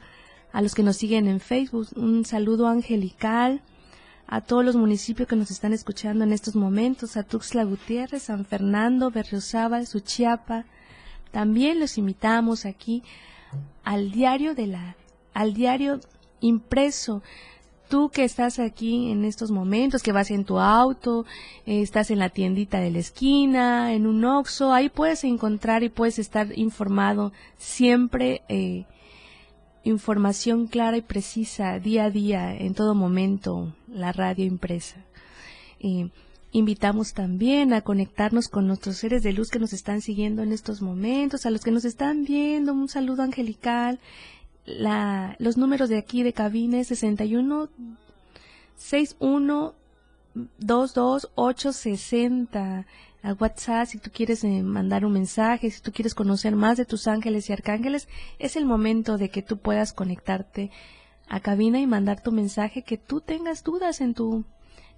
a 0.51 0.63
los 0.63 0.73
que 0.73 0.81
nos 0.81 0.97
siguen 0.97 1.27
en 1.27 1.39
Facebook, 1.39 1.89
un 1.95 2.25
saludo 2.25 2.67
angelical 2.67 3.61
a 4.27 4.41
todos 4.41 4.65
los 4.65 4.75
municipios 4.75 5.27
que 5.27 5.37
nos 5.37 5.51
están 5.51 5.71
escuchando 5.71 6.25
en 6.25 6.33
estos 6.33 6.55
momentos, 6.55 7.15
a 7.15 7.23
Tuxtla 7.23 7.63
Gutiérrez, 7.63 8.23
San 8.23 8.43
Fernando, 8.45 9.09
Berriozábal, 9.09 9.87
Suchiapa. 9.87 10.65
También 11.31 11.79
los 11.79 11.97
invitamos 11.97 12.65
aquí 12.65 13.03
al 13.85 14.11
diario 14.11 14.53
de 14.53 14.67
la, 14.67 14.97
al 15.33 15.53
diario 15.53 16.01
impreso. 16.41 17.23
Tú 17.87 18.09
que 18.09 18.25
estás 18.25 18.59
aquí 18.59 19.11
en 19.11 19.23
estos 19.23 19.49
momentos, 19.49 20.03
que 20.03 20.11
vas 20.11 20.29
en 20.29 20.43
tu 20.43 20.59
auto, 20.59 21.25
eh, 21.65 21.81
estás 21.81 22.11
en 22.11 22.19
la 22.19 22.27
tiendita 22.27 22.81
de 22.81 22.91
la 22.91 22.99
esquina, 22.99 23.93
en 23.93 24.05
un 24.05 24.25
oxo, 24.25 24.73
ahí 24.73 24.89
puedes 24.89 25.23
encontrar 25.23 25.83
y 25.83 25.89
puedes 25.89 26.19
estar 26.19 26.47
informado 26.57 27.31
siempre 27.57 28.41
eh, 28.49 28.83
información 29.87 30.67
clara 30.67 30.97
y 30.97 31.01
precisa 31.01 31.79
día 31.79 32.05
a 32.05 32.09
día, 32.09 32.55
en 32.55 32.73
todo 32.73 32.95
momento, 32.95 33.73
la 33.87 34.11
radio 34.11 34.45
impresa. 34.45 34.97
invitamos 36.51 37.13
también 37.13 37.73
a 37.73 37.81
conectarnos 37.81 38.47
con 38.47 38.67
nuestros 38.67 38.97
seres 38.97 39.21
de 39.21 39.33
luz 39.33 39.49
que 39.49 39.59
nos 39.59 39.73
están 39.73 40.01
siguiendo 40.01 40.41
en 40.43 40.51
estos 40.51 40.81
momentos, 40.81 41.45
a 41.45 41.51
los 41.51 41.61
que 41.61 41.71
nos 41.71 41.85
están 41.85 42.23
viendo, 42.23 42.73
un 42.73 42.89
saludo 42.89 43.23
angelical. 43.23 43.99
La, 44.65 45.35
los 45.39 45.55
números 45.55 45.87
de 45.87 45.97
aquí 45.97 46.23
de 46.23 46.33
cabina 46.33 46.83
61 46.83 47.69
61 48.75 49.73
22 50.59 51.29
860 51.35 52.85
a 53.27 53.33
WhatsApp 53.33 53.87
si 53.87 53.97
tú 53.97 54.09
quieres 54.09 54.45
eh, 54.45 54.63
mandar 54.63 55.03
un 55.03 55.11
mensaje, 55.11 55.69
si 55.69 55.81
tú 55.81 55.91
quieres 55.91 56.15
conocer 56.15 56.55
más 56.55 56.77
de 56.77 56.85
tus 56.85 57.07
ángeles 57.07 57.49
y 57.49 57.53
arcángeles, 57.53 58.07
es 58.39 58.55
el 58.55 58.65
momento 58.65 59.17
de 59.17 59.27
que 59.29 59.41
tú 59.41 59.57
puedas 59.57 59.91
conectarte 59.91 60.71
a 61.27 61.41
cabina 61.41 61.81
y 61.81 61.87
mandar 61.87 62.23
tu 62.23 62.31
mensaje, 62.31 62.83
que 62.83 62.97
tú 62.97 63.19
tengas 63.19 63.65
dudas 63.65 63.99
en 63.99 64.13
tu 64.13 64.45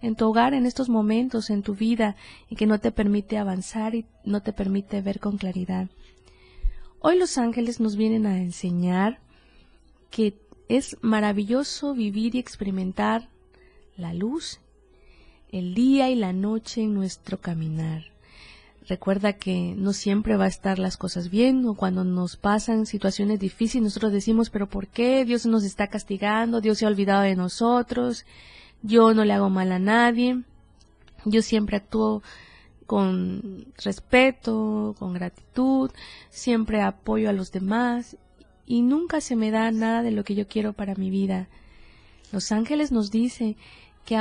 en 0.01 0.15
tu 0.15 0.29
hogar 0.29 0.53
en 0.53 0.65
estos 0.65 0.87
momentos, 0.87 1.49
en 1.49 1.61
tu 1.61 1.75
vida, 1.75 2.15
y 2.49 2.55
que 2.55 2.67
no 2.67 2.79
te 2.79 2.91
permite 2.91 3.37
avanzar 3.37 3.95
y 3.95 4.05
no 4.23 4.41
te 4.41 4.53
permite 4.53 5.01
ver 5.01 5.19
con 5.19 5.37
claridad. 5.37 5.89
Hoy 7.01 7.17
los 7.17 7.37
ángeles 7.37 7.81
nos 7.81 7.97
vienen 7.97 8.25
a 8.25 8.37
enseñar 8.37 9.19
que 10.09 10.39
es 10.69 10.95
maravilloso 11.01 11.95
vivir 11.95 12.35
y 12.35 12.39
experimentar 12.39 13.27
la 13.97 14.13
luz, 14.13 14.61
el 15.51 15.73
día 15.73 16.09
y 16.09 16.15
la 16.15 16.31
noche 16.31 16.83
en 16.83 16.93
nuestro 16.93 17.41
caminar. 17.41 18.03
Recuerda 18.89 19.33
que 19.33 19.75
no 19.77 19.93
siempre 19.93 20.35
va 20.35 20.45
a 20.45 20.47
estar 20.47 20.79
las 20.79 20.97
cosas 20.97 21.29
bien 21.29 21.63
o 21.67 21.75
cuando 21.75 22.03
nos 22.03 22.37
pasan 22.37 22.87
situaciones 22.87 23.39
difíciles 23.39 23.83
nosotros 23.83 24.11
decimos, 24.11 24.49
pero 24.49 24.67
¿por 24.67 24.87
qué? 24.87 25.25
Dios 25.25 25.45
nos 25.45 25.63
está 25.63 25.89
castigando, 25.89 26.59
Dios 26.59 26.79
se 26.79 26.85
ha 26.85 26.87
olvidado 26.87 27.21
de 27.21 27.35
nosotros, 27.35 28.25
yo 28.81 29.13
no 29.13 29.25
le 29.25 29.33
hago 29.33 29.51
mal 29.51 29.71
a 29.73 29.77
nadie, 29.77 30.41
yo 31.23 31.43
siempre 31.43 31.77
actúo 31.77 32.23
con 32.87 33.67
respeto, 33.77 34.95
con 34.97 35.13
gratitud, 35.13 35.91
siempre 36.31 36.81
apoyo 36.81 37.29
a 37.29 37.33
los 37.33 37.51
demás 37.51 38.17
y 38.65 38.81
nunca 38.81 39.21
se 39.21 39.35
me 39.35 39.51
da 39.51 39.69
nada 39.69 40.01
de 40.01 40.09
lo 40.09 40.23
que 40.23 40.33
yo 40.33 40.47
quiero 40.47 40.73
para 40.73 40.95
mi 40.95 41.11
vida. 41.11 41.47
Los 42.31 42.51
ángeles 42.51 42.91
nos 42.91 43.11
dicen 43.11 43.55
que 44.09 44.17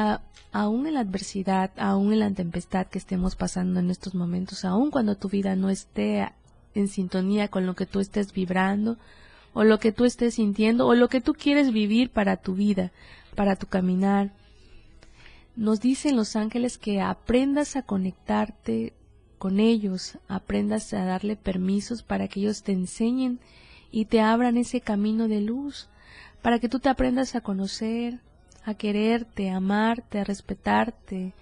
aún 0.53 0.87
en 0.87 0.95
la 0.95 1.01
adversidad, 1.01 1.71
aún 1.79 2.13
en 2.13 2.19
la 2.19 2.31
tempestad 2.31 2.89
que 2.89 2.99
estemos 2.99 3.37
pasando 3.37 3.81
en 3.81 3.91
estos 3.91 4.15
momentos, 4.15 4.67
aún 4.67 4.91
cuando 4.91 5.15
tu 5.15 5.31
vida 5.31 5.57
no 5.57 5.71
esté 5.71 6.31
en 6.75 6.89
sintonía 6.89 7.49
con 7.49 7.65
lo 7.65 7.75
que 7.75 7.87
tú 7.87 7.99
estés 7.99 8.35
vibrando, 8.35 8.99
o 9.55 9.65
lo 9.65 9.79
que 9.79 9.91
tú 9.91 10.05
estés 10.05 10.35
sintiendo, 10.35 10.87
o 10.87 10.95
lo 10.95 11.09
que 11.09 11.23
tú 11.23 11.33
quieres 11.33 11.73
vivir 11.73 12.11
para 12.11 12.37
tu 12.37 12.55
vida, 12.55 12.93
para 13.35 13.57
tu 13.57 13.67
caminar, 13.67 14.31
nos 15.57 15.81
dicen 15.81 16.17
los 16.17 16.37
ángeles 16.37 16.77
que 16.77 17.01
aprendas 17.01 17.75
a 17.75 17.83
conectarte 17.83 18.93
con 19.39 19.59
ellos, 19.59 20.19
aprendas 20.29 20.93
a 20.93 21.03
darle 21.07 21.37
permisos 21.37 22.03
para 22.03 22.29
que 22.29 22.41
ellos 22.41 22.63
te 22.63 22.73
enseñen 22.73 23.41
y 23.91 24.05
te 24.05 24.21
abran 24.21 24.59
ese 24.59 24.83
camino 24.83 25.29
de 25.29 25.41
luz, 25.41 25.89
para 26.43 26.59
que 26.59 26.69
tú 26.69 26.79
te 26.79 26.91
aprendas 26.91 27.35
a 27.35 27.41
conocer, 27.41 28.21
a 28.69 28.75
quererte, 28.75 29.49
a 29.49 29.57
amarte, 29.57 30.19
a 30.19 30.25
respetarte, 30.25 31.33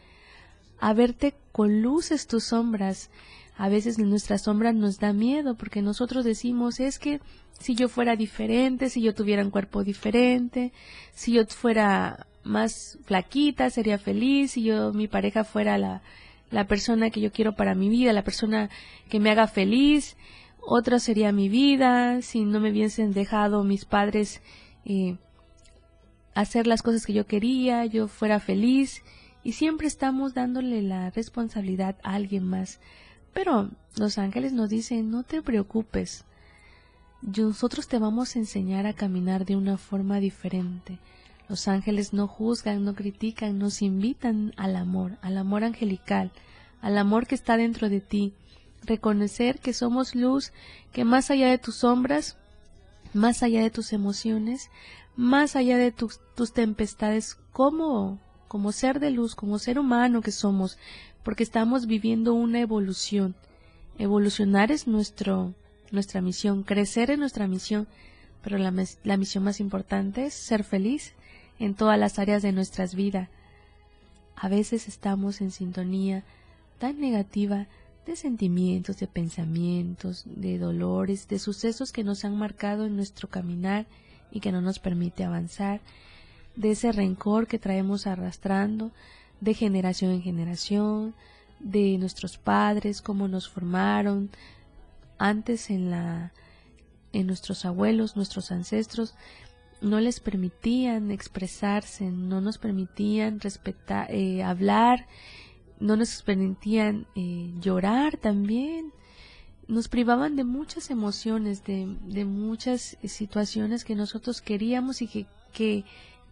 a 0.78 0.92
verte 0.92 1.34
con 1.50 1.82
luces 1.82 2.28
tus 2.28 2.44
sombras. 2.44 3.10
A 3.56 3.68
veces 3.68 3.98
nuestra 3.98 4.38
sombra 4.38 4.72
nos 4.72 5.00
da 5.00 5.12
miedo 5.12 5.56
porque 5.56 5.82
nosotros 5.82 6.24
decimos 6.24 6.78
es 6.78 6.98
que 7.00 7.20
si 7.58 7.74
yo 7.74 7.88
fuera 7.88 8.14
diferente, 8.14 8.90
si 8.90 9.02
yo 9.02 9.12
tuviera 9.12 9.42
un 9.42 9.50
cuerpo 9.50 9.82
diferente, 9.82 10.72
si 11.14 11.32
yo 11.32 11.46
fuera 11.46 12.26
más 12.44 12.98
flaquita, 13.06 13.70
sería 13.70 13.98
feliz, 13.98 14.52
si 14.52 14.62
yo 14.62 14.92
mi 14.92 15.08
pareja 15.08 15.42
fuera 15.42 15.78
la, 15.78 16.02
la 16.50 16.68
persona 16.68 17.10
que 17.10 17.20
yo 17.20 17.32
quiero 17.32 17.56
para 17.56 17.74
mi 17.74 17.88
vida, 17.88 18.12
la 18.12 18.22
persona 18.22 18.70
que 19.08 19.18
me 19.18 19.30
haga 19.30 19.48
feliz, 19.48 20.16
otra 20.60 21.00
sería 21.00 21.32
mi 21.32 21.48
vida, 21.48 22.22
si 22.22 22.44
no 22.44 22.60
me 22.60 22.70
hubiesen 22.70 23.12
dejado 23.12 23.64
mis 23.64 23.84
padres 23.84 24.42
eh, 24.84 25.16
hacer 26.36 26.66
las 26.66 26.82
cosas 26.82 27.06
que 27.06 27.14
yo 27.14 27.26
quería, 27.26 27.86
yo 27.86 28.08
fuera 28.08 28.40
feliz 28.40 29.02
y 29.42 29.52
siempre 29.52 29.86
estamos 29.86 30.34
dándole 30.34 30.82
la 30.82 31.08
responsabilidad 31.10 31.96
a 32.02 32.12
alguien 32.12 32.44
más. 32.44 32.78
Pero 33.32 33.70
los 33.96 34.18
ángeles 34.18 34.52
nos 34.52 34.68
dicen, 34.68 35.10
no 35.10 35.22
te 35.22 35.40
preocupes, 35.40 36.26
nosotros 37.22 37.88
te 37.88 37.98
vamos 37.98 38.36
a 38.36 38.38
enseñar 38.38 38.86
a 38.86 38.92
caminar 38.92 39.46
de 39.46 39.56
una 39.56 39.78
forma 39.78 40.20
diferente. 40.20 40.98
Los 41.48 41.68
ángeles 41.68 42.12
no 42.12 42.28
juzgan, 42.28 42.84
no 42.84 42.94
critican, 42.94 43.58
nos 43.58 43.80
invitan 43.80 44.52
al 44.58 44.76
amor, 44.76 45.16
al 45.22 45.38
amor 45.38 45.64
angelical, 45.64 46.32
al 46.82 46.98
amor 46.98 47.26
que 47.26 47.34
está 47.34 47.56
dentro 47.56 47.88
de 47.88 48.02
ti. 48.02 48.34
Reconocer 48.84 49.58
que 49.58 49.72
somos 49.72 50.14
luz, 50.14 50.52
que 50.92 51.06
más 51.06 51.30
allá 51.30 51.48
de 51.48 51.56
tus 51.56 51.76
sombras, 51.76 52.36
más 53.14 53.42
allá 53.42 53.62
de 53.62 53.70
tus 53.70 53.94
emociones, 53.94 54.70
más 55.16 55.56
allá 55.56 55.78
de 55.78 55.92
tus, 55.92 56.20
tempestades 56.52 57.38
como, 57.52 58.20
como 58.48 58.72
ser 58.72 59.00
de 59.00 59.10
luz, 59.10 59.34
como 59.34 59.58
ser 59.58 59.78
humano 59.78 60.20
que 60.20 60.30
somos, 60.30 60.78
porque 61.22 61.42
estamos 61.42 61.86
viviendo 61.86 62.34
una 62.34 62.60
evolución. 62.60 63.34
Evolucionar 63.98 64.70
es 64.70 64.86
nuestro, 64.86 65.54
nuestra 65.90 66.20
misión, 66.20 66.62
crecer 66.62 67.10
es 67.10 67.18
nuestra 67.18 67.48
misión, 67.48 67.88
pero 68.42 68.58
la, 68.58 68.72
la 69.02 69.16
misión 69.16 69.42
más 69.42 69.58
importante 69.58 70.26
es 70.26 70.34
ser 70.34 70.62
feliz 70.64 71.14
en 71.58 71.74
todas 71.74 71.98
las 71.98 72.18
áreas 72.18 72.42
de 72.42 72.52
nuestras 72.52 72.94
vidas. 72.94 73.30
A 74.36 74.48
veces 74.48 74.86
estamos 74.86 75.40
en 75.40 75.50
sintonía 75.50 76.22
tan 76.78 77.00
negativa 77.00 77.66
de 78.04 78.16
sentimientos, 78.16 78.98
de 78.98 79.06
pensamientos, 79.06 80.24
de 80.26 80.58
dolores, 80.58 81.26
de 81.26 81.38
sucesos 81.38 81.90
que 81.90 82.04
nos 82.04 82.24
han 82.26 82.36
marcado 82.36 82.84
en 82.84 82.94
nuestro 82.94 83.28
caminar 83.28 83.86
y 84.30 84.40
que 84.40 84.52
no 84.52 84.60
nos 84.60 84.78
permite 84.78 85.24
avanzar, 85.24 85.80
de 86.54 86.70
ese 86.72 86.92
rencor 86.92 87.46
que 87.46 87.58
traemos 87.58 88.06
arrastrando 88.06 88.90
de 89.40 89.54
generación 89.54 90.12
en 90.12 90.22
generación, 90.22 91.14
de 91.60 91.96
nuestros 91.98 92.38
padres, 92.38 93.02
cómo 93.02 93.28
nos 93.28 93.48
formaron 93.48 94.30
antes 95.18 95.70
en 95.70 95.90
la 95.90 96.32
en 97.12 97.26
nuestros 97.26 97.64
abuelos, 97.64 98.14
nuestros 98.14 98.52
ancestros, 98.52 99.14
no 99.80 100.00
les 100.00 100.20
permitían 100.20 101.10
expresarse, 101.10 102.10
no 102.10 102.40
nos 102.42 102.58
permitían 102.58 103.40
respetar, 103.40 104.10
eh, 104.10 104.42
hablar, 104.42 105.06
no 105.80 105.96
nos 105.96 106.22
permitían 106.22 107.06
eh, 107.14 107.52
llorar 107.60 108.18
también, 108.18 108.92
nos 109.68 109.88
privaban 109.88 110.36
de 110.36 110.44
muchas 110.44 110.90
emociones, 110.90 111.64
de, 111.64 111.86
de 112.02 112.24
muchas 112.24 112.96
situaciones 113.04 113.84
que 113.84 113.94
nosotros 113.94 114.40
queríamos 114.40 115.02
y 115.02 115.08
que, 115.08 115.26
que 115.52 115.84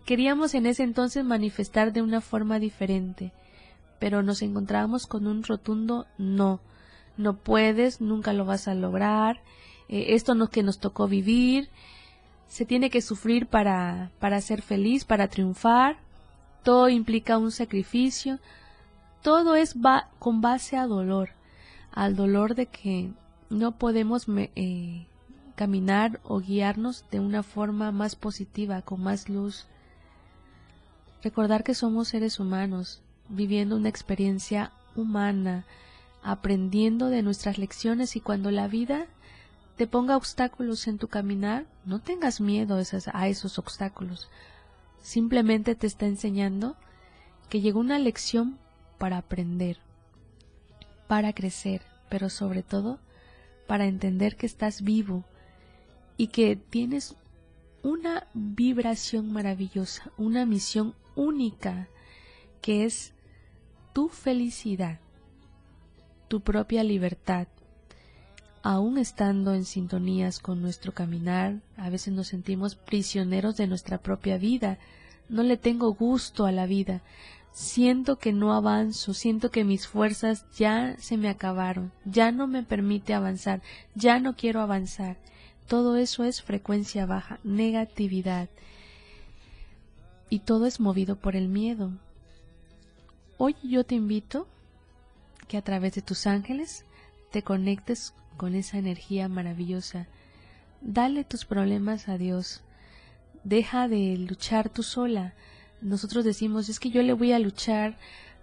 queríamos 0.05 0.55
en 0.55 0.67
ese 0.67 0.83
entonces 0.83 1.25
manifestar 1.25 1.93
de 1.93 2.03
una 2.03 2.21
forma 2.21 2.59
diferente, 2.59 3.33
pero 3.99 4.23
nos 4.23 4.43
encontrábamos 4.43 5.07
con 5.07 5.27
un 5.27 5.43
rotundo 5.43 6.07
no, 6.19 6.61
no 7.17 7.37
puedes, 7.37 8.01
nunca 8.01 8.33
lo 8.33 8.45
vas 8.45 8.69
a 8.69 8.75
lograr, 8.75 9.41
eh, 9.89 10.07
esto 10.11 10.35
no 10.35 10.49
que 10.49 10.63
nos 10.63 10.79
tocó 10.79 11.09
vivir, 11.09 11.71
se 12.49 12.65
tiene 12.65 12.91
que 12.91 13.03
sufrir 13.03 13.47
para, 13.47 14.11
para 14.21 14.41
ser 14.41 14.63
feliz, 14.63 15.05
para 15.05 15.29
triunfar, 15.29 15.97
todo 16.63 16.89
implica 16.89 17.39
un 17.39 17.51
sacrificio, 17.51 18.39
todo 19.23 19.57
es 19.57 19.75
con 20.19 20.41
base 20.41 20.77
a 20.77 20.87
dolor, 20.87 21.31
al 21.91 22.15
dolor 22.15 22.55
de 22.55 22.67
que 22.67 23.11
no 23.55 23.79
podemos 23.79 24.27
eh, 24.29 25.07
caminar 25.55 26.21
o 26.25 26.41
guiarnos 26.41 27.05
de 27.11 27.21
una 27.21 27.43
forma 27.43 27.93
más 27.93 28.17
positiva, 28.17 28.83
con 28.83 29.03
más 29.03 29.29
luz. 29.29 29.67
Recordar 31.23 31.65
que 31.65 31.75
somos 31.75 32.09
seres 32.09 32.41
humanos, 32.41 33.01
viviendo 33.29 33.77
una 33.77 33.89
experiencia 33.89 34.73
humana, 34.97 35.65
aprendiendo 36.23 37.09
de 37.09 37.23
nuestras 37.23 37.59
lecciones 37.59 38.17
y 38.17 38.21
cuando 38.21 38.51
la 38.51 38.69
vida 38.69 39.07
te 39.77 39.87
ponga 39.87 40.17
obstáculos 40.17 40.87
en 40.87 40.99
tu 40.99 41.09
caminar, 41.09 41.67
no 41.85 42.01
tengas 42.01 42.41
miedo 42.41 42.77
a 43.13 43.29
esos 43.29 43.59
obstáculos. 43.59 44.29
Simplemente 45.01 45.75
te 45.75 45.87
está 45.87 46.07
enseñando 46.07 46.77
que 47.49 47.61
llegó 47.61 47.81
una 47.81 47.99
lección 47.99 48.59
para 48.99 49.19
aprender, 49.19 49.79
para 51.09 51.33
crecer, 51.33 51.83
pero 52.09 52.31
sobre 52.31 52.63
todo 52.63 52.99
para 53.67 53.87
entender 53.87 54.37
que 54.37 54.47
estás 54.47 54.83
vivo 54.83 55.25
y 56.17 56.29
que 56.29 56.57
tienes 56.57 57.17
una 57.83 58.27
vibración 58.35 59.33
maravillosa, 59.33 60.11
una 60.17 60.47
misión 60.47 60.95
única, 61.15 61.89
que 62.61 62.85
es 62.85 63.13
tu 63.93 64.09
felicidad, 64.09 65.01
tu 66.29 66.41
propia 66.41 66.83
libertad, 66.83 67.47
aún 68.63 68.97
estando 68.97 69.53
en 69.53 69.67
sintonías 69.67 70.39
con 70.41 70.63
nuestro 70.63 70.93
caminar, 70.93 71.61
a 71.77 71.91
veces 71.91 72.15
nos 72.15 72.29
sentimos 72.29 72.75
prisioneros 72.75 73.59
de 73.59 73.67
nuestra 73.67 73.99
propia 73.99 74.39
vida. 74.39 74.79
No 75.29 75.43
le 75.43 75.59
tengo 75.59 75.93
gusto 75.93 76.47
a 76.47 76.53
la 76.53 76.65
vida. 76.65 77.03
Siento 77.55 78.19
que 78.19 78.33
no 78.33 78.53
avanzo, 78.53 79.15
siento 79.15 79.53
que 79.53 79.63
mis 79.63 79.87
fuerzas 79.87 80.45
ya 80.59 80.97
se 80.99 81.17
me 81.17 81.29
acabaron, 81.29 81.93
ya 82.05 82.33
no 82.33 82.49
me 82.49 82.65
permite 82.65 83.15
avanzar, 83.15 83.63
ya 83.95 84.19
no 84.19 84.35
quiero 84.35 84.61
avanzar. 84.61 85.19
Todo 85.69 85.97
eso 85.97 86.25
es 86.25 86.43
frecuencia 86.43 87.07
baja, 87.07 87.39
negatividad. 87.45 88.49
Y 90.31 90.41
todo 90.41 90.67
es 90.67 90.81
movido 90.81 91.15
por 91.15 91.37
el 91.37 91.47
miedo. 91.47 91.93
Hoy 93.39 93.55
yo 93.63 93.85
te 93.85 93.95
invito 93.95 94.49
que 95.47 95.57
a 95.57 95.63
través 95.63 95.95
de 95.95 96.03
tus 96.03 96.27
ángeles 96.27 96.85
te 97.31 97.43
conectes 97.43 98.15
con 98.37 98.57
esa 98.57 98.79
energía 98.79 99.29
maravillosa. 99.29 100.09
Dale 100.81 101.23
tus 101.23 101.45
problemas 101.45 102.09
a 102.09 102.19
Dios. 102.19 102.63
Deja 103.45 103.87
de 103.87 104.17
luchar 104.19 104.71
tú 104.71 104.83
sola. 104.83 105.35
Nosotros 105.85 106.25
decimos, 106.25 106.71
es 106.71 106.81
que 106.81 106.89
yo 106.89 107.03
le 107.03 107.13
voy 107.13 107.33
a 107.33 107.39
luchar 107.39 107.99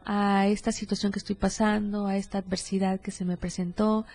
a 0.05 0.45
esta 0.45 0.71
situación 0.71 1.11
que 1.11 1.17
estoy 1.17 1.35
pasando, 1.35 2.05
a 2.05 2.15
esta 2.15 2.37
adversidad 2.37 3.01
que 3.01 3.09
se 3.09 3.25
me 3.25 3.35
presentó, 3.35 4.05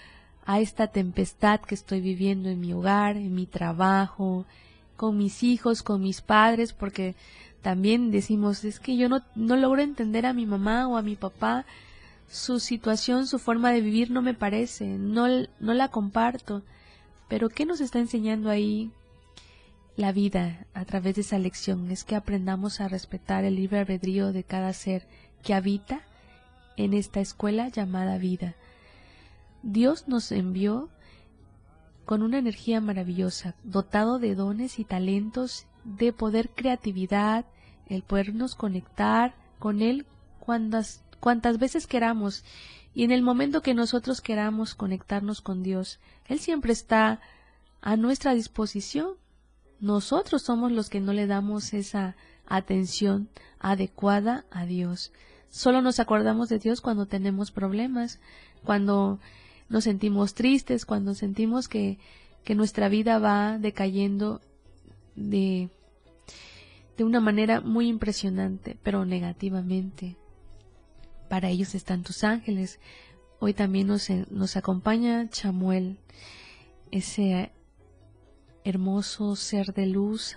a 0.44 0.60
esta 0.60 0.86
tempestad 0.86 1.60
que 1.60 1.74
estoy 1.74 2.00
viviendo 2.00 2.48
en 2.48 2.60
mi 2.60 2.72
hogar, 2.72 3.16
en 3.16 3.34
mi 3.34 3.46
trabajo, 3.46 4.46
con 4.96 5.18
mis 5.18 5.42
hijos, 5.42 5.82
con 5.82 6.02
mis 6.02 6.20
padres, 6.20 6.72
porque 6.72 7.16
también 7.62 8.12
decimos, 8.12 8.62
es 8.62 8.78
que 8.78 8.96
yo 8.96 9.08
no, 9.08 9.22
no 9.34 9.56
logro 9.56 9.82
entender 9.82 10.24
a 10.24 10.32
mi 10.32 10.46
mamá 10.46 10.86
o 10.86 10.96
a 10.96 11.02
mi 11.02 11.16
papá, 11.16 11.66
su 12.30 12.60
situación, 12.60 13.26
su 13.26 13.40
forma 13.40 13.72
de 13.72 13.80
vivir 13.80 14.12
no 14.12 14.22
me 14.22 14.34
parece, 14.34 14.86
no, 14.86 15.26
no 15.58 15.74
la 15.74 15.88
comparto. 15.88 16.62
Pero 17.26 17.48
¿qué 17.48 17.66
nos 17.66 17.80
está 17.80 17.98
enseñando 17.98 18.50
ahí 18.50 18.92
la 19.96 20.12
vida 20.12 20.66
a 20.74 20.84
través 20.84 21.16
de 21.16 21.22
esa 21.22 21.38
lección? 21.38 21.90
Es 21.90 22.04
que 22.04 22.16
aprendamos 22.16 22.80
a 22.80 22.88
respetar 22.88 23.44
el 23.44 23.56
libre 23.56 23.80
albedrío 23.80 24.32
de 24.32 24.44
cada 24.44 24.72
ser 24.72 25.06
que 25.42 25.54
habita 25.54 26.02
en 26.76 26.94
esta 26.94 27.20
escuela 27.20 27.68
llamada 27.68 28.18
vida. 28.18 28.54
Dios 29.62 30.06
nos 30.06 30.30
envió 30.32 30.88
con 32.04 32.22
una 32.22 32.38
energía 32.38 32.80
maravillosa, 32.80 33.54
dotado 33.64 34.18
de 34.18 34.34
dones 34.34 34.78
y 34.78 34.84
talentos, 34.84 35.66
de 35.84 36.12
poder 36.12 36.50
creatividad, 36.50 37.44
el 37.88 38.02
podernos 38.02 38.54
conectar 38.54 39.34
con 39.58 39.82
Él 39.82 40.06
cuando 40.38 40.80
cuantas 41.20 41.58
veces 41.58 41.86
queramos 41.86 42.44
y 42.94 43.04
en 43.04 43.10
el 43.10 43.22
momento 43.22 43.60
que 43.60 43.74
nosotros 43.74 44.20
queramos 44.20 44.74
conectarnos 44.74 45.40
con 45.40 45.62
Dios. 45.62 45.98
Él 46.28 46.38
siempre 46.38 46.72
está 46.72 47.20
a 47.82 47.96
nuestra 47.96 48.34
disposición. 48.34 49.14
Nosotros 49.80 50.42
somos 50.42 50.72
los 50.72 50.88
que 50.88 51.00
no 51.00 51.12
le 51.12 51.26
damos 51.26 51.74
esa 51.74 52.16
atención 52.46 53.28
adecuada 53.58 54.44
a 54.50 54.66
Dios. 54.66 55.12
Solo 55.48 55.82
nos 55.82 56.00
acordamos 56.00 56.48
de 56.48 56.58
Dios 56.58 56.80
cuando 56.80 57.06
tenemos 57.06 57.50
problemas, 57.50 58.20
cuando 58.64 59.20
nos 59.68 59.84
sentimos 59.84 60.34
tristes, 60.34 60.84
cuando 60.86 61.14
sentimos 61.14 61.68
que, 61.68 61.98
que 62.44 62.54
nuestra 62.54 62.88
vida 62.88 63.18
va 63.18 63.58
decayendo 63.58 64.40
de, 65.14 65.70
de 66.96 67.04
una 67.04 67.20
manera 67.20 67.60
muy 67.60 67.88
impresionante, 67.88 68.76
pero 68.82 69.04
negativamente 69.04 70.16
para 71.28 71.48
ellos 71.48 71.74
están 71.74 72.02
tus 72.02 72.24
ángeles. 72.24 72.78
Hoy 73.38 73.52
también 73.52 73.88
nos, 73.88 74.08
nos 74.30 74.56
acompaña 74.56 75.28
Chamuel, 75.28 75.98
ese 76.90 77.52
hermoso 78.66 79.36
ser 79.36 79.72
de 79.74 79.86
luz, 79.86 80.36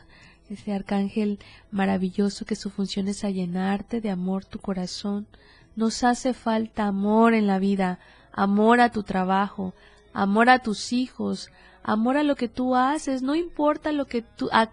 ese 0.50 0.72
arcángel 0.72 1.40
maravilloso 1.72 2.46
que 2.46 2.56
su 2.56 2.70
función 2.70 3.08
es 3.08 3.24
allenarte 3.24 4.02
de 4.02 4.12
amor 4.12 4.46
tu 4.46 4.60
corazón. 4.60 5.28
Nos 5.76 6.04
hace 6.04 6.34
falta 6.34 6.86
amor 6.86 7.34
en 7.34 7.48
la 7.48 7.60
vida, 7.60 8.00
amor 8.32 8.82
a 8.82 8.92
tu 8.92 9.04
trabajo, 9.04 9.74
amor 10.14 10.50
a 10.50 10.60
tus 10.60 10.94
hijos, 10.94 11.50
amor 11.84 12.18
a 12.18 12.24
lo 12.24 12.36
que 12.36 12.48
tú 12.48 12.76
haces, 12.76 13.22
no 13.24 13.36
importa 13.36 13.92
lo 13.92 14.06
que 14.06 14.22
tú, 14.22 14.48
a, 14.52 14.70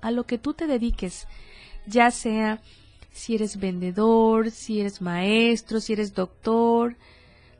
a 0.00 0.10
lo 0.10 0.24
que 0.24 0.38
tú 0.38 0.52
te 0.52 0.66
dediques, 0.66 1.28
ya 1.86 2.10
sea 2.10 2.60
si 3.12 3.36
eres 3.36 3.58
vendedor, 3.58 4.50
si 4.50 4.80
eres 4.80 5.00
maestro, 5.00 5.80
si 5.80 5.92
eres 5.92 6.14
doctor. 6.14 6.96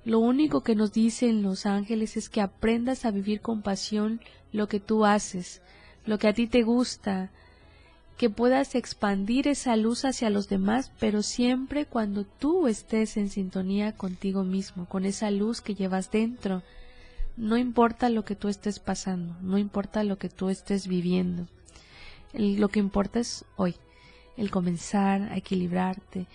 Lo 0.05 0.19
único 0.19 0.63
que 0.63 0.75
nos 0.75 0.93
dicen 0.93 1.43
los 1.43 1.65
ángeles 1.67 2.17
es 2.17 2.29
que 2.29 2.41
aprendas 2.41 3.05
a 3.05 3.13
vivir 3.13 3.41
con 3.41 3.63
pasión 3.63 4.21
lo 4.53 4.69
que 4.69 4.81
tú 4.81 5.05
haces, 5.05 5.63
lo 6.05 6.19
que 6.19 6.29
a 6.29 6.35
ti 6.35 6.47
te 6.47 6.63
gusta, 6.63 7.31
que 8.17 8.31
puedas 8.31 8.75
expandir 8.75 9.49
esa 9.49 9.77
luz 9.77 10.05
hacia 10.05 10.31
los 10.31 10.49
demás, 10.49 10.93
pero 11.01 11.23
siempre 11.23 11.87
cuando 11.87 12.25
tú 12.25 12.69
estés 12.69 13.17
en 13.17 13.31
sintonía 13.31 13.97
contigo 13.97 14.45
mismo, 14.45 14.87
con 14.87 15.05
esa 15.05 15.31
luz 15.31 15.61
que 15.61 15.75
llevas 15.75 16.11
dentro. 16.11 16.63
No 17.37 17.57
importa 17.57 18.11
lo 18.11 18.25
que 18.25 18.37
tú 18.37 18.49
estés 18.49 18.79
pasando, 18.79 19.35
no 19.41 19.59
importa 19.59 20.05
lo 20.05 20.19
que 20.19 20.29
tú 20.29 20.51
estés 20.51 20.87
viviendo. 20.87 21.49
lo 22.35 22.69
que 22.69 22.79
importa 22.79 23.21
es 23.21 23.45
hoy 23.57 23.75
el 24.37 24.51
comenzar 24.51 25.23
a 25.23 25.37
equilibrarte 25.37 26.27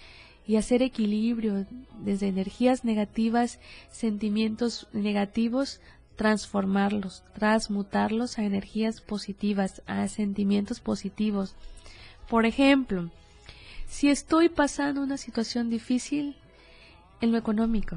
y 0.45 0.55
hacer 0.55 0.81
equilibrio 0.81 1.65
desde 2.03 2.27
energías 2.27 2.85
negativas, 2.85 3.59
sentimientos 3.91 4.87
negativos, 4.93 5.81
transformarlos, 6.17 7.23
transmutarlos 7.33 8.37
a 8.37 8.43
energías 8.43 8.99
positivas, 8.99 9.81
a 9.87 10.05
sentimientos 10.09 10.81
positivos. 10.81 11.55
Por 12.27 12.45
ejemplo, 12.45 13.09
Si 13.87 14.09
estoy 14.09 14.49
pasando 14.49 15.01
una 15.01 15.17
situación 15.17 15.69
difícil 15.69 16.35
en 17.21 17.31
lo 17.31 17.37
económico, 17.37 17.95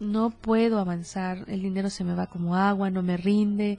no 0.00 0.30
puedo 0.30 0.78
avanzar, 0.78 1.44
el 1.48 1.60
dinero 1.60 1.90
se 1.90 2.02
me 2.02 2.14
va 2.14 2.26
como 2.26 2.56
agua, 2.56 2.90
no 2.90 3.02
me 3.02 3.18
rinde, 3.18 3.78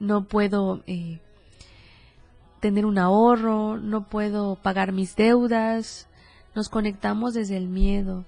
no 0.00 0.24
puedo 0.24 0.82
eh, 0.86 1.20
tener 2.60 2.86
un 2.86 2.98
ahorro, 2.98 3.76
no 3.76 4.08
puedo 4.08 4.56
pagar 4.56 4.92
mis 4.92 5.14
deudas, 5.16 6.08
nos 6.54 6.70
conectamos 6.70 7.34
desde 7.34 7.58
el 7.58 7.68
miedo, 7.68 8.24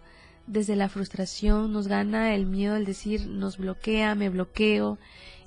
desde 0.50 0.74
la 0.74 0.88
frustración, 0.88 1.72
nos 1.72 1.86
gana 1.86 2.34
el 2.34 2.44
miedo 2.44 2.74
el 2.74 2.84
decir 2.84 3.28
nos 3.28 3.56
bloquea, 3.56 4.16
me 4.16 4.28
bloqueo 4.28 4.98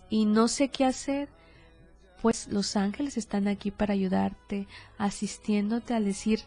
y 0.10 0.26
no 0.26 0.48
sé 0.48 0.70
qué 0.70 0.86
hacer. 0.86 1.28
Pues 2.22 2.48
los 2.48 2.78
ángeles 2.78 3.18
están 3.18 3.50
aquí 3.50 3.70
para 3.70 3.94
ayudarte, 3.94 4.66
asistiéndote 4.98 5.94
al 5.94 6.06
decir 6.06 6.39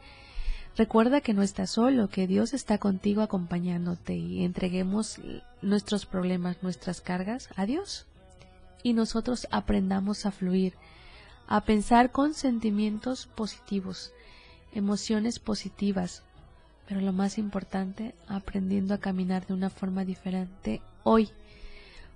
recuerda 0.74 1.20
que 1.20 1.34
no 1.34 1.42
estás 1.42 1.70
solo, 1.70 2.08
que 2.08 2.26
Dios 2.26 2.54
está 2.54 2.78
contigo 2.78 3.20
acompañándote 3.20 4.14
y 4.14 4.42
entreguemos 4.42 5.20
nuestros 5.60 6.06
problemas, 6.06 6.62
nuestras 6.62 7.02
cargas 7.02 7.50
a 7.56 7.66
Dios. 7.66 8.06
Y 8.82 8.94
nosotros 8.94 9.46
aprendamos 9.50 10.24
a 10.24 10.30
fluir, 10.30 10.72
a 11.46 11.62
pensar 11.64 12.10
con 12.10 12.32
sentimientos 12.32 13.26
positivos, 13.26 14.12
emociones 14.72 15.40
positivas, 15.40 16.22
pero 16.88 17.00
lo 17.00 17.12
más 17.12 17.38
importante, 17.38 18.14
aprendiendo 18.28 18.94
a 18.94 18.98
caminar 18.98 19.46
de 19.46 19.54
una 19.54 19.70
forma 19.70 20.04
diferente 20.04 20.80
hoy. 21.02 21.30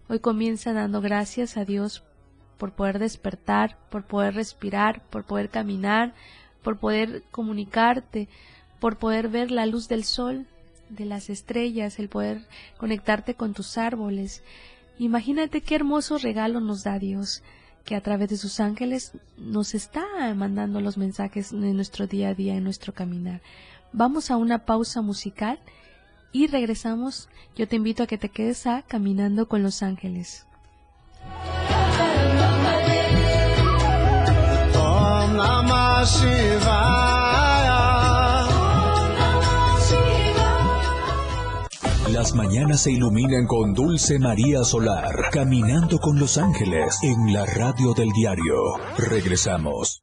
Hoy 0.08 0.20
comienza 0.20 0.72
dando 0.72 1.00
gracias 1.00 1.56
a 1.56 1.64
Dios 1.64 2.02
por 2.58 2.72
poder 2.72 2.98
despertar, 2.98 3.78
por 3.90 4.04
poder 4.04 4.34
respirar, 4.34 5.02
por 5.10 5.24
poder 5.24 5.48
caminar, 5.48 6.14
por 6.62 6.78
poder 6.78 7.22
comunicarte, 7.30 8.28
por 8.80 8.98
poder 8.98 9.28
ver 9.28 9.50
la 9.50 9.66
luz 9.66 9.88
del 9.88 10.04
sol, 10.04 10.46
de 10.88 11.04
las 11.04 11.30
estrellas, 11.30 11.98
el 11.98 12.08
poder 12.08 12.46
conectarte 12.76 13.34
con 13.34 13.54
tus 13.54 13.78
árboles. 13.78 14.42
Imagínate 14.98 15.62
qué 15.62 15.76
hermoso 15.76 16.18
regalo 16.18 16.60
nos 16.60 16.84
da 16.84 16.98
Dios, 16.98 17.42
que 17.84 17.96
a 17.96 18.02
través 18.02 18.28
de 18.28 18.36
sus 18.36 18.60
ángeles 18.60 19.12
nos 19.38 19.74
está 19.74 20.04
mandando 20.34 20.80
los 20.80 20.98
mensajes 20.98 21.52
en 21.52 21.76
nuestro 21.76 22.06
día 22.06 22.28
a 22.28 22.34
día, 22.34 22.56
en 22.56 22.64
nuestro 22.64 22.92
caminar. 22.92 23.40
Vamos 23.92 24.30
a 24.30 24.36
una 24.36 24.64
pausa 24.66 25.02
musical 25.02 25.58
y 26.32 26.46
regresamos. 26.46 27.28
Yo 27.56 27.66
te 27.66 27.76
invito 27.76 28.02
a 28.02 28.06
que 28.06 28.18
te 28.18 28.28
quedes 28.28 28.66
a 28.66 28.82
Caminando 28.82 29.48
con 29.48 29.62
los 29.62 29.82
Ángeles. 29.82 30.46
Las 42.12 42.34
mañanas 42.34 42.82
se 42.82 42.92
iluminan 42.92 43.46
con 43.46 43.72
Dulce 43.72 44.18
María 44.18 44.62
Solar, 44.62 45.30
caminando 45.32 45.98
con 45.98 46.18
los 46.18 46.38
ángeles 46.38 46.98
en 47.02 47.32
la 47.32 47.46
radio 47.46 47.94
del 47.94 48.10
diario. 48.10 48.54
Regresamos. 48.98 50.02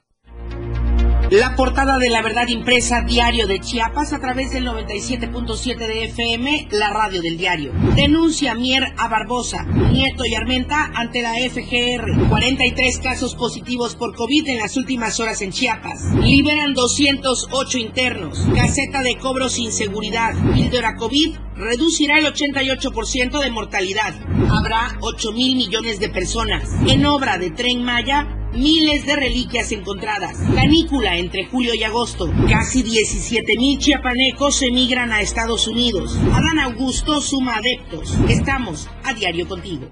La 1.31 1.55
portada 1.55 1.97
de 1.97 2.09
la 2.09 2.21
verdad 2.21 2.49
impresa 2.49 3.03
diario 3.03 3.47
de 3.47 3.61
Chiapas 3.61 4.11
a 4.11 4.19
través 4.19 4.51
del 4.51 4.67
97.7 4.67 5.77
de 5.77 6.03
FM, 6.03 6.67
la 6.71 6.89
radio 6.89 7.21
del 7.21 7.37
diario. 7.37 7.71
Denuncia 7.95 8.53
Mier 8.53 8.83
a 8.97 9.07
Barbosa, 9.07 9.63
Nieto 9.63 10.25
y 10.25 10.35
Armenta 10.35 10.91
ante 10.93 11.21
la 11.21 11.35
FGR. 11.35 12.27
43 12.27 12.97
casos 12.97 13.35
positivos 13.35 13.95
por 13.95 14.13
COVID 14.13 14.49
en 14.49 14.57
las 14.57 14.75
últimas 14.75 15.21
horas 15.21 15.41
en 15.41 15.53
Chiapas. 15.53 16.03
Liberan 16.15 16.73
208 16.73 17.77
internos. 17.77 18.45
Caseta 18.53 19.01
de 19.01 19.17
cobro 19.17 19.47
sin 19.47 19.71
seguridad. 19.71 20.33
Píldora 20.53 20.97
COVID 20.97 21.37
reducirá 21.55 22.17
el 22.17 22.25
88% 22.25 23.39
de 23.39 23.51
mortalidad. 23.51 24.13
Habrá 24.49 24.97
8 24.99 25.31
mil 25.31 25.55
millones 25.55 26.01
de 26.01 26.09
personas. 26.09 26.69
En 26.85 27.05
obra 27.05 27.37
de 27.37 27.51
Tren 27.51 27.85
Maya, 27.85 28.30
miles 28.53 29.05
de 29.05 29.15
reliquias 29.15 29.71
encontradas. 29.71 30.37
Canícula 30.55 31.17
entre 31.17 31.45
julio 31.45 31.73
y 31.73 31.83
agosto. 31.83 32.31
Casi 32.49 32.83
17 32.83 33.57
mil 33.57 33.77
chiapanecos 33.77 34.61
emigran 34.61 35.11
a 35.11 35.21
Estados 35.21 35.67
Unidos. 35.67 36.17
Adán 36.33 36.59
Augusto 36.59 37.21
suma 37.21 37.57
adeptos. 37.57 38.17
Estamos 38.29 38.89
a 39.03 39.13
diario 39.13 39.47
contigo. 39.47 39.91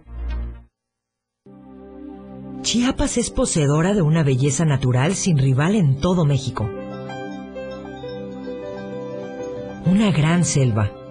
Chiapas 2.62 3.18
es 3.18 3.30
poseedora 3.30 3.94
de 3.94 4.02
una 4.02 4.24
belleza 4.24 4.66
natural 4.66 5.16
sin 5.16 5.38
rival 5.38 5.76
en 5.76 6.00
todo 6.00 6.26
México. 6.26 6.70
Una 9.86 10.12
gran 10.12 10.44
selva 10.44 10.99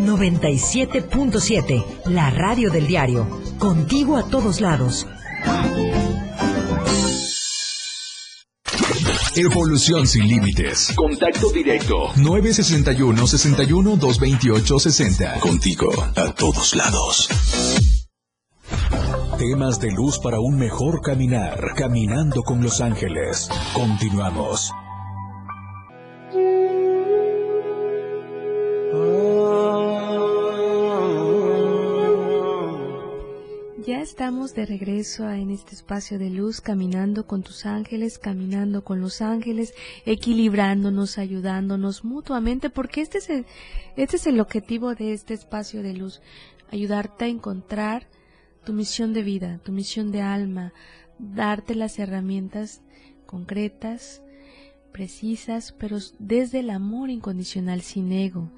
97.7, 0.00 1.84
la 2.06 2.30
radio 2.30 2.70
del 2.70 2.86
diario. 2.86 3.26
Contigo 3.58 4.16
a 4.16 4.28
todos 4.28 4.60
lados. 4.60 5.06
Evolución 9.36 10.06
sin 10.06 10.26
límites. 10.26 10.92
Contacto 10.96 11.50
directo. 11.50 12.12
961 12.16 13.26
61 13.26 13.96
228 13.96 14.78
60. 14.78 15.40
Contigo 15.40 15.90
a 16.16 16.34
todos 16.34 16.74
lados. 16.74 17.28
Temas 19.38 19.80
de 19.80 19.92
luz 19.92 20.18
para 20.18 20.40
un 20.40 20.58
mejor 20.58 21.00
caminar. 21.00 21.74
Caminando 21.76 22.42
con 22.42 22.62
los 22.62 22.80
ángeles. 22.80 23.48
Continuamos. 23.72 24.72
Estamos 34.20 34.54
de 34.54 34.66
regreso 34.66 35.30
en 35.30 35.50
este 35.50 35.74
espacio 35.74 36.18
de 36.18 36.28
luz, 36.28 36.60
caminando 36.60 37.26
con 37.26 37.42
tus 37.42 37.64
ángeles, 37.64 38.18
caminando 38.18 38.84
con 38.84 39.00
los 39.00 39.22
ángeles, 39.22 39.72
equilibrándonos, 40.04 41.16
ayudándonos 41.16 42.04
mutuamente, 42.04 42.68
porque 42.68 43.00
este 43.00 43.16
es 43.16 43.30
el, 43.30 43.46
este 43.96 44.16
es 44.16 44.26
el 44.26 44.38
objetivo 44.38 44.94
de 44.94 45.14
este 45.14 45.32
espacio 45.32 45.82
de 45.82 45.94
luz, 45.94 46.20
ayudarte 46.70 47.24
a 47.24 47.28
encontrar 47.28 48.08
tu 48.62 48.74
misión 48.74 49.14
de 49.14 49.22
vida, 49.22 49.58
tu 49.64 49.72
misión 49.72 50.12
de 50.12 50.20
alma, 50.20 50.74
darte 51.18 51.74
las 51.74 51.98
herramientas 51.98 52.82
concretas 53.24 54.20
precisas, 54.92 55.72
pero 55.72 55.96
desde 56.18 56.60
el 56.60 56.68
amor 56.68 57.08
incondicional 57.08 57.80
sin 57.80 58.12
ego, 58.12 58.50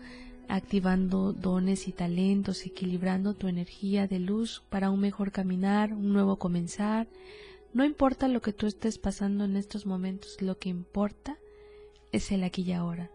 activando 0.52 1.32
dones 1.32 1.88
y 1.88 1.92
talentos, 1.92 2.66
equilibrando 2.66 3.32
tu 3.32 3.48
energía 3.48 4.06
de 4.06 4.18
luz 4.18 4.62
para 4.68 4.90
un 4.90 5.00
mejor 5.00 5.32
caminar, 5.32 5.94
un 5.94 6.12
nuevo 6.12 6.36
comenzar. 6.36 7.08
No 7.72 7.86
importa 7.86 8.28
lo 8.28 8.42
que 8.42 8.52
tú 8.52 8.66
estés 8.66 8.98
pasando 8.98 9.46
en 9.46 9.56
estos 9.56 9.86
momentos, 9.86 10.42
lo 10.42 10.58
que 10.58 10.68
importa 10.68 11.38
es 12.12 12.30
el 12.32 12.44
aquí 12.44 12.64
y 12.64 12.72
ahora. 12.72 13.10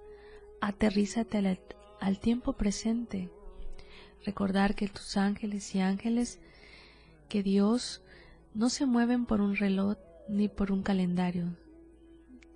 Aterrízate 0.62 1.38
al, 1.38 1.60
al 2.00 2.20
tiempo 2.20 2.54
presente. 2.54 3.30
Recordar 4.26 4.74
que 4.74 4.88
tus 4.88 5.16
ángeles 5.16 5.76
y 5.76 5.80
ángeles, 5.80 6.40
que 7.30 7.44
Dios 7.44 8.02
no 8.56 8.70
se 8.70 8.88
mueven 8.88 9.28
por 9.28 9.42
un 9.42 9.56
reloj 9.56 9.96
ni 10.28 10.48
por 10.48 10.72
un 10.72 10.82
calendario. 10.82 11.56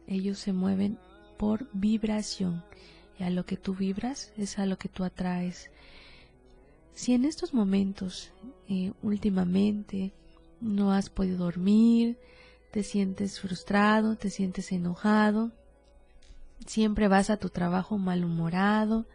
Ellos 0.08 0.40
se 0.40 0.54
mueven 0.54 0.98
por 1.38 1.68
vibración 1.72 2.64
a 3.22 3.30
lo 3.30 3.46
que 3.46 3.58
tú 3.58 3.76
vibras 3.76 4.32
es 4.38 4.60
a 4.60 4.66
lo 4.66 4.78
que 4.78 4.90
tú 4.90 5.04
atraes. 5.04 5.70
Si 6.94 7.14
en 7.14 7.26
estos 7.26 7.54
momentos, 7.54 8.34
eh, 8.68 8.92
últimamente, 9.02 10.14
no 10.60 10.92
has 10.92 11.10
podido 11.10 11.38
dormir, 11.46 12.18
te 12.72 12.84
sientes 12.84 13.40
frustrado, 13.40 14.16
te 14.16 14.30
sientes 14.30 14.72
enojado, 14.72 15.52
siempre 16.66 17.08
vas 17.08 17.30
a 17.30 17.38
tu 17.38 17.50
trabajo 17.50 17.98
malhumorado 17.98 19.08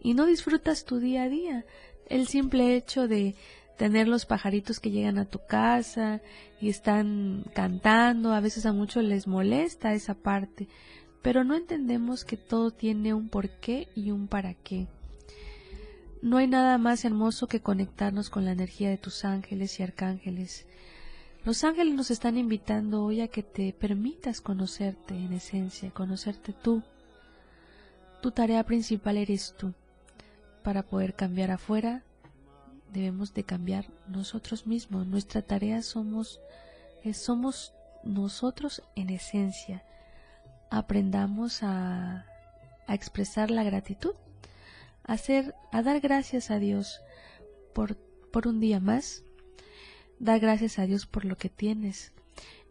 y 0.00 0.14
no 0.14 0.26
disfrutas 0.26 0.84
tu 0.84 0.98
día 0.98 1.24
a 1.24 1.28
día, 1.28 1.64
el 2.06 2.28
simple 2.28 2.76
hecho 2.76 3.08
de 3.08 3.34
tener 3.76 4.08
los 4.08 4.26
pajaritos 4.26 4.80
que 4.80 4.90
llegan 4.90 5.18
a 5.18 5.24
tu 5.24 5.40
casa 5.46 6.20
y 6.60 6.68
están 6.68 7.44
cantando, 7.54 8.32
a 8.32 8.40
veces 8.40 8.66
a 8.66 8.72
muchos 8.72 9.04
les 9.04 9.26
molesta 9.26 9.94
esa 9.94 10.14
parte, 10.14 10.68
pero 11.22 11.44
no 11.44 11.54
entendemos 11.54 12.24
que 12.24 12.36
todo 12.36 12.70
tiene 12.70 13.14
un 13.14 13.28
porqué 13.28 13.88
y 13.94 14.10
un 14.10 14.28
para 14.28 14.54
qué. 14.54 14.86
No 16.20 16.36
hay 16.36 16.48
nada 16.48 16.78
más 16.78 17.04
hermoso 17.04 17.46
que 17.46 17.60
conectarnos 17.60 18.30
con 18.30 18.44
la 18.44 18.52
energía 18.52 18.90
de 18.90 18.98
tus 18.98 19.24
ángeles 19.24 19.78
y 19.78 19.82
arcángeles. 19.82 20.66
Los 21.44 21.62
ángeles 21.64 21.94
nos 21.94 22.10
están 22.10 22.36
invitando 22.36 23.04
hoy 23.04 23.20
a 23.20 23.28
que 23.28 23.42
te 23.42 23.72
permitas 23.72 24.40
conocerte 24.40 25.14
en 25.14 25.32
esencia, 25.32 25.90
conocerte 25.90 26.52
tú. 26.52 26.82
Tu 28.20 28.32
tarea 28.32 28.64
principal 28.64 29.16
eres 29.16 29.54
tú. 29.56 29.72
Para 30.64 30.82
poder 30.82 31.14
cambiar 31.14 31.52
afuera, 31.52 32.02
debemos 32.92 33.32
de 33.32 33.44
cambiar 33.44 33.86
nosotros 34.08 34.66
mismos. 34.66 35.06
Nuestra 35.06 35.42
tarea 35.42 35.82
somos, 35.82 36.40
somos 37.14 37.72
nosotros 38.02 38.82
en 38.96 39.10
esencia. 39.10 39.84
Aprendamos 40.70 41.62
a, 41.62 42.26
a 42.86 42.94
expresar 42.94 43.50
la 43.50 43.62
gratitud, 43.62 44.14
a, 45.04 45.12
hacer, 45.12 45.54
a 45.72 45.82
dar 45.82 46.00
gracias 46.00 46.50
a 46.50 46.58
Dios 46.58 47.00
por, 47.74 47.96
por 48.32 48.48
un 48.48 48.60
día 48.60 48.80
más, 48.80 49.22
dar 50.18 50.40
gracias 50.40 50.78
a 50.78 50.86
Dios 50.86 51.06
por 51.06 51.24
lo 51.24 51.36
que 51.36 51.48
tienes. 51.48 52.12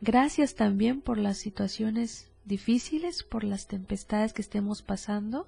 Gracias 0.01 0.55
también 0.55 1.01
por 1.01 1.17
las 1.17 1.37
situaciones 1.37 2.29
difíciles, 2.45 3.23
por 3.23 3.43
las 3.43 3.67
tempestades 3.67 4.33
que 4.33 4.41
estemos 4.41 4.81
pasando 4.81 5.47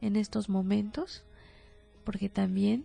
en 0.00 0.16
estos 0.16 0.48
momentos, 0.48 1.24
porque 2.04 2.28
también 2.28 2.84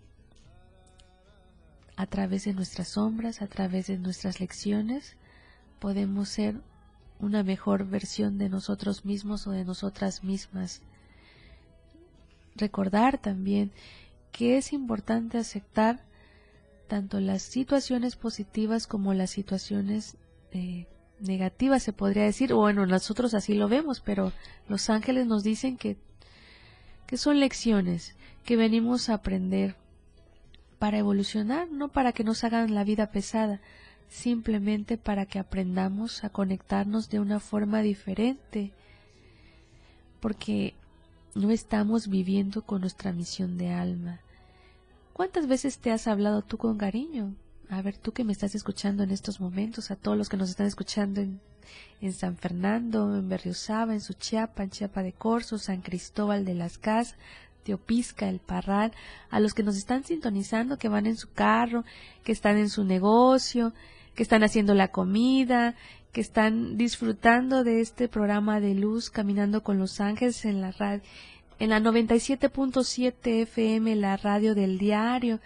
a 1.95 2.05
través 2.07 2.45
de 2.45 2.53
nuestras 2.53 2.89
sombras, 2.89 3.41
a 3.41 3.47
través 3.47 3.87
de 3.87 3.97
nuestras 3.97 4.39
lecciones, 4.39 5.15
podemos 5.79 6.29
ser 6.29 6.61
una 7.23 7.43
mejor 7.43 7.85
versión 7.87 8.37
de 8.37 8.49
nosotros 8.49 9.05
mismos 9.05 9.47
o 9.47 9.51
de 9.51 9.65
nosotras 9.65 10.23
mismas. 10.23 10.81
Recordar 12.55 13.17
también 13.17 13.71
que 14.31 14.57
es 14.57 14.73
importante 14.73 15.37
aceptar 15.37 16.03
tanto 16.87 17.19
las 17.19 17.41
situaciones 17.41 18.15
positivas 18.15 18.87
como 18.87 19.13
las 19.13 19.31
situaciones 19.31 20.17
eh, 20.51 20.87
negativas, 21.19 21.81
se 21.81 21.93
podría 21.93 22.23
decir, 22.23 22.53
bueno, 22.53 22.85
nosotros 22.85 23.33
así 23.33 23.53
lo 23.53 23.67
vemos, 23.67 24.01
pero 24.01 24.33
los 24.67 24.89
ángeles 24.89 25.25
nos 25.25 25.43
dicen 25.43 25.77
que, 25.77 25.97
que 27.07 27.17
son 27.17 27.39
lecciones, 27.39 28.15
que 28.43 28.57
venimos 28.57 29.09
a 29.09 29.15
aprender, 29.15 29.75
para 30.83 30.97
evolucionar, 30.97 31.71
no 31.71 31.87
para 31.87 32.11
que 32.11 32.25
nos 32.25 32.43
hagan 32.43 32.75
la 32.75 32.83
vida 32.83 33.09
pesada, 33.09 33.61
simplemente 34.09 34.97
para 34.97 35.25
que 35.25 35.39
aprendamos 35.39 36.23
a 36.23 36.29
conectarnos 36.29 37.09
de 37.09 37.19
una 37.19 37.39
forma 37.39 37.81
diferente, 37.81 38.71
porque 40.19 40.75
no 41.35 41.51
estamos 41.51 42.07
viviendo 42.07 42.61
con 42.61 42.81
nuestra 42.81 43.11
misión 43.11 43.57
de 43.57 43.71
alma. 43.71 44.21
¿Cuántas 45.13 45.47
veces 45.47 45.79
te 45.79 45.91
has 45.91 46.07
hablado 46.07 46.41
tú 46.41 46.57
con 46.57 46.77
cariño? 46.77 47.35
A 47.69 47.81
ver, 47.81 47.97
tú 47.97 48.11
que 48.13 48.23
me 48.23 48.33
estás 48.33 48.55
escuchando 48.55 49.03
en 49.03 49.11
estos 49.11 49.39
momentos, 49.39 49.91
a 49.91 49.95
todos 49.95 50.17
los 50.17 50.29
que 50.29 50.37
nos 50.37 50.49
están 50.49 50.67
escuchando 50.67 51.21
en, 51.21 51.41
San 52.13 52.35
Fernando, 52.37 53.15
en 53.15 53.29
Berriosaba, 53.29 53.93
en 53.93 54.01
Suchiapa, 54.01 54.63
en 54.63 54.69
Chiapa 54.69 55.01
de 55.01 55.13
Corzo, 55.13 55.57
San 55.57 55.81
Cristóbal 55.81 56.45
de 56.45 56.53
las 56.53 56.77
Casas, 56.77 57.15
Teopisca, 57.63 58.29
El 58.29 58.39
Parral, 58.39 58.91
a 59.29 59.39
los 59.39 59.53
que 59.53 59.63
nos 59.63 59.77
están 59.77 60.03
sintonizando, 60.03 60.77
que 60.77 60.89
van 60.89 61.05
en 61.05 61.17
su 61.17 61.31
carro, 61.31 61.83
que 62.23 62.31
están 62.31 62.57
en 62.57 62.69
su 62.69 62.83
negocio, 62.83 63.73
que 64.15 64.23
están 64.23 64.43
haciendo 64.43 64.73
la 64.73 64.89
comida, 64.89 65.75
que 66.11 66.21
están 66.21 66.77
disfrutando 66.77 67.63
de 67.63 67.81
este 67.81 68.07
programa 68.07 68.59
de 68.59 68.75
luz 68.75 69.09
Caminando 69.09 69.63
con 69.63 69.79
los 69.79 69.99
Ángeles 69.99 70.45
en 70.45 70.61
la 70.61 70.71
radio, 70.71 71.01
en 71.59 71.69
la 71.69 71.79
97.7 71.79 73.41
FM, 73.43 73.95
la 73.95 74.17
radio 74.17 74.53
del 74.53 74.77
diario, 74.77 75.39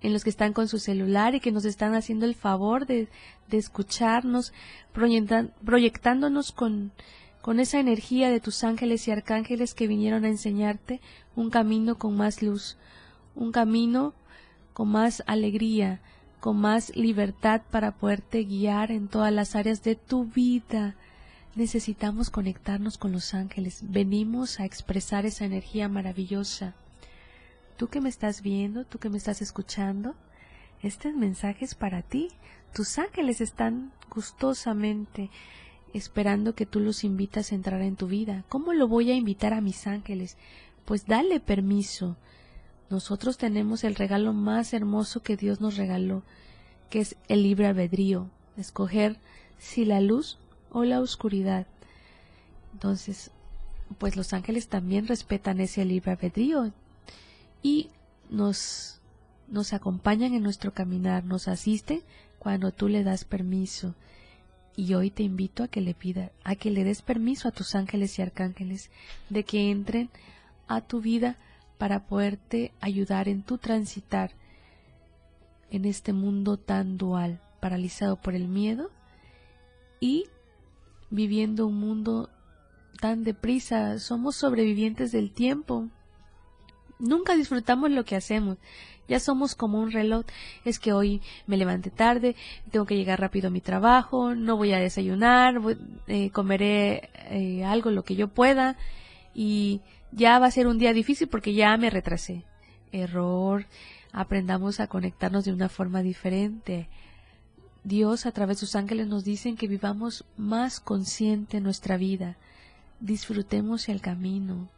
en 0.00 0.14
los 0.14 0.24
que 0.24 0.30
están 0.30 0.54
con 0.54 0.68
su 0.68 0.78
celular 0.78 1.34
y 1.34 1.40
que 1.40 1.52
nos 1.52 1.66
están 1.66 1.94
haciendo 1.94 2.24
el 2.24 2.34
favor 2.34 2.86
de, 2.86 3.08
de 3.48 3.58
escucharnos, 3.58 4.54
proyectándonos 4.92 6.52
con, 6.52 6.92
con 7.42 7.60
esa 7.60 7.80
energía 7.80 8.30
de 8.30 8.40
tus 8.40 8.64
ángeles 8.64 9.08
y 9.08 9.10
arcángeles 9.10 9.74
que 9.74 9.86
vinieron 9.86 10.24
a 10.24 10.28
enseñarte 10.28 11.00
un 11.36 11.50
camino 11.50 11.96
con 11.96 12.16
más 12.16 12.42
luz, 12.42 12.76
un 13.34 13.52
camino 13.52 14.14
con 14.72 14.88
más 14.88 15.22
alegría, 15.26 16.00
con 16.40 16.58
más 16.58 16.94
libertad 16.96 17.62
para 17.70 17.92
poderte 17.92 18.44
guiar 18.44 18.90
en 18.90 19.08
todas 19.08 19.32
las 19.32 19.56
áreas 19.56 19.82
de 19.82 19.94
tu 19.94 20.24
vida. 20.24 20.94
Necesitamos 21.54 22.30
conectarnos 22.30 22.98
con 22.98 23.12
los 23.12 23.34
ángeles, 23.34 23.80
venimos 23.82 24.60
a 24.60 24.64
expresar 24.64 25.26
esa 25.26 25.44
energía 25.44 25.88
maravillosa. 25.88 26.74
Tú 27.76 27.88
que 27.88 28.00
me 28.00 28.10
estás 28.10 28.42
viendo, 28.42 28.84
tú 28.84 28.98
que 28.98 29.08
me 29.08 29.16
estás 29.16 29.40
escuchando, 29.40 30.14
este 30.82 31.12
mensaje 31.12 31.64
es 31.64 31.74
para 31.74 32.02
ti. 32.02 32.28
Tus 32.74 32.98
ángeles 32.98 33.40
están 33.40 33.92
gustosamente 34.10 35.30
esperando 35.94 36.54
que 36.54 36.66
tú 36.66 36.80
los 36.80 37.04
invitas 37.04 37.52
a 37.52 37.54
entrar 37.54 37.80
en 37.82 37.96
tu 37.96 38.06
vida. 38.06 38.44
¿Cómo 38.48 38.72
lo 38.72 38.88
voy 38.88 39.10
a 39.10 39.14
invitar 39.14 39.52
a 39.52 39.60
mis 39.60 39.86
ángeles? 39.86 40.36
Pues 40.84 41.06
dale 41.06 41.40
permiso. 41.40 42.16
Nosotros 42.88 43.38
tenemos 43.38 43.84
el 43.84 43.94
regalo 43.94 44.32
más 44.32 44.72
hermoso 44.72 45.22
que 45.22 45.36
Dios 45.36 45.60
nos 45.60 45.76
regaló, 45.76 46.22
que 46.90 47.00
es 47.00 47.16
el 47.28 47.44
libre 47.44 47.66
albedrío, 47.66 48.28
escoger 48.56 49.18
si 49.58 49.84
la 49.84 50.00
luz 50.00 50.38
o 50.70 50.84
la 50.84 51.00
oscuridad. 51.00 51.66
Entonces, 52.72 53.30
pues 53.98 54.16
los 54.16 54.32
ángeles 54.32 54.68
también 54.68 55.06
respetan 55.06 55.60
ese 55.60 55.84
libre 55.84 56.12
albedrío 56.12 56.72
y 57.62 57.90
nos, 58.28 59.00
nos 59.48 59.72
acompañan 59.72 60.34
en 60.34 60.42
nuestro 60.42 60.72
caminar, 60.72 61.24
nos 61.24 61.48
asisten 61.48 62.02
cuando 62.38 62.72
tú 62.72 62.88
le 62.88 63.04
das 63.04 63.24
permiso. 63.24 63.94
Y 64.76 64.94
hoy 64.94 65.10
te 65.10 65.22
invito 65.22 65.62
a 65.62 65.68
que 65.68 65.80
le 65.80 65.94
pida, 65.94 66.30
a 66.44 66.54
que 66.54 66.70
le 66.70 66.84
des 66.84 67.02
permiso 67.02 67.48
a 67.48 67.52
tus 67.52 67.74
ángeles 67.74 68.18
y 68.18 68.22
arcángeles 68.22 68.90
de 69.28 69.44
que 69.44 69.70
entren 69.70 70.10
a 70.68 70.80
tu 70.80 71.00
vida 71.00 71.36
para 71.76 72.06
poderte 72.06 72.72
ayudar 72.80 73.28
en 73.28 73.42
tu 73.42 73.58
transitar 73.58 74.32
en 75.70 75.84
este 75.84 76.12
mundo 76.12 76.56
tan 76.56 76.98
dual, 76.98 77.40
paralizado 77.60 78.16
por 78.16 78.34
el 78.34 78.48
miedo 78.48 78.90
y 80.00 80.26
viviendo 81.10 81.66
un 81.66 81.78
mundo 81.78 82.30
tan 83.00 83.24
deprisa. 83.24 83.98
Somos 83.98 84.36
sobrevivientes 84.36 85.12
del 85.12 85.32
tiempo. 85.32 85.88
Nunca 87.00 87.34
disfrutamos 87.34 87.90
lo 87.90 88.04
que 88.04 88.16
hacemos 88.16 88.58
ya 89.10 89.18
somos 89.18 89.56
como 89.56 89.80
un 89.80 89.90
reloj. 89.90 90.24
Es 90.64 90.78
que 90.78 90.92
hoy 90.92 91.20
me 91.46 91.56
levanté 91.56 91.90
tarde, 91.90 92.36
tengo 92.70 92.86
que 92.86 92.96
llegar 92.96 93.20
rápido 93.20 93.48
a 93.48 93.50
mi 93.50 93.60
trabajo, 93.60 94.34
no 94.36 94.56
voy 94.56 94.72
a 94.72 94.78
desayunar, 94.78 95.60
eh, 96.06 96.30
comeré 96.30 97.10
eh, 97.28 97.64
algo 97.64 97.90
lo 97.90 98.04
que 98.04 98.14
yo 98.14 98.28
pueda 98.28 98.76
y 99.34 99.80
ya 100.12 100.38
va 100.38 100.46
a 100.46 100.50
ser 100.52 100.68
un 100.68 100.78
día 100.78 100.92
difícil 100.92 101.28
porque 101.28 101.52
ya 101.54 101.76
me 101.76 101.90
retrasé. 101.90 102.44
Error, 102.92 103.66
aprendamos 104.12 104.78
a 104.78 104.86
conectarnos 104.86 105.44
de 105.44 105.52
una 105.52 105.68
forma 105.68 106.02
diferente. 106.02 106.88
Dios 107.82 108.26
a 108.26 108.32
través 108.32 108.58
de 108.58 108.66
sus 108.66 108.76
ángeles 108.76 109.08
nos 109.08 109.24
dicen 109.24 109.56
que 109.56 109.66
vivamos 109.66 110.24
más 110.36 110.78
consciente 110.78 111.60
nuestra 111.60 111.96
vida, 111.96 112.36
disfrutemos 113.00 113.88
el 113.88 114.00
camino, 114.00 114.68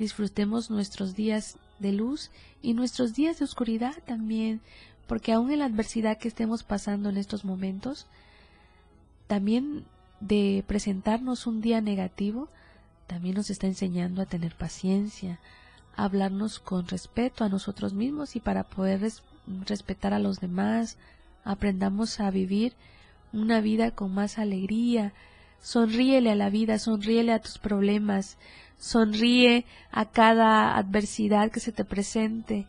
disfrutemos 0.00 0.70
nuestros 0.70 1.14
días 1.14 1.58
de 1.78 1.92
luz 1.92 2.30
y 2.62 2.72
nuestros 2.72 3.14
días 3.14 3.38
de 3.38 3.44
oscuridad 3.44 3.94
también, 4.06 4.62
porque 5.06 5.32
aún 5.32 5.52
en 5.52 5.58
la 5.58 5.66
adversidad 5.66 6.16
que 6.16 6.28
estemos 6.28 6.62
pasando 6.64 7.10
en 7.10 7.18
estos 7.18 7.44
momentos, 7.44 8.06
también 9.26 9.84
de 10.20 10.64
presentarnos 10.66 11.46
un 11.46 11.60
día 11.60 11.82
negativo, 11.82 12.48
también 13.06 13.36
nos 13.36 13.50
está 13.50 13.66
enseñando 13.66 14.22
a 14.22 14.26
tener 14.26 14.56
paciencia, 14.56 15.38
a 15.96 16.04
hablarnos 16.04 16.60
con 16.60 16.88
respeto 16.88 17.44
a 17.44 17.50
nosotros 17.50 17.92
mismos 17.92 18.36
y 18.36 18.40
para 18.40 18.64
poder 18.64 19.12
respetar 19.66 20.14
a 20.14 20.18
los 20.18 20.40
demás, 20.40 20.96
aprendamos 21.44 22.20
a 22.20 22.30
vivir 22.30 22.72
una 23.34 23.60
vida 23.60 23.90
con 23.90 24.14
más 24.14 24.38
alegría, 24.38 25.12
sonríele 25.60 26.30
a 26.30 26.34
la 26.34 26.50
vida, 26.50 26.78
sonríele 26.78 27.32
a 27.32 27.40
tus 27.40 27.58
problemas, 27.58 28.38
sonríe 28.78 29.66
a 29.90 30.10
cada 30.10 30.76
adversidad 30.76 31.50
que 31.50 31.60
se 31.60 31.72
te 31.72 31.84
presente, 31.84 32.66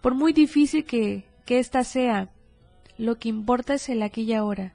por 0.00 0.14
muy 0.14 0.32
difícil 0.32 0.84
que, 0.84 1.24
que 1.44 1.58
ésta 1.58 1.84
sea, 1.84 2.28
lo 2.98 3.16
que 3.16 3.28
importa 3.28 3.74
es 3.74 3.88
el 3.88 4.02
aquí 4.02 4.22
y 4.22 4.34
ahora. 4.34 4.74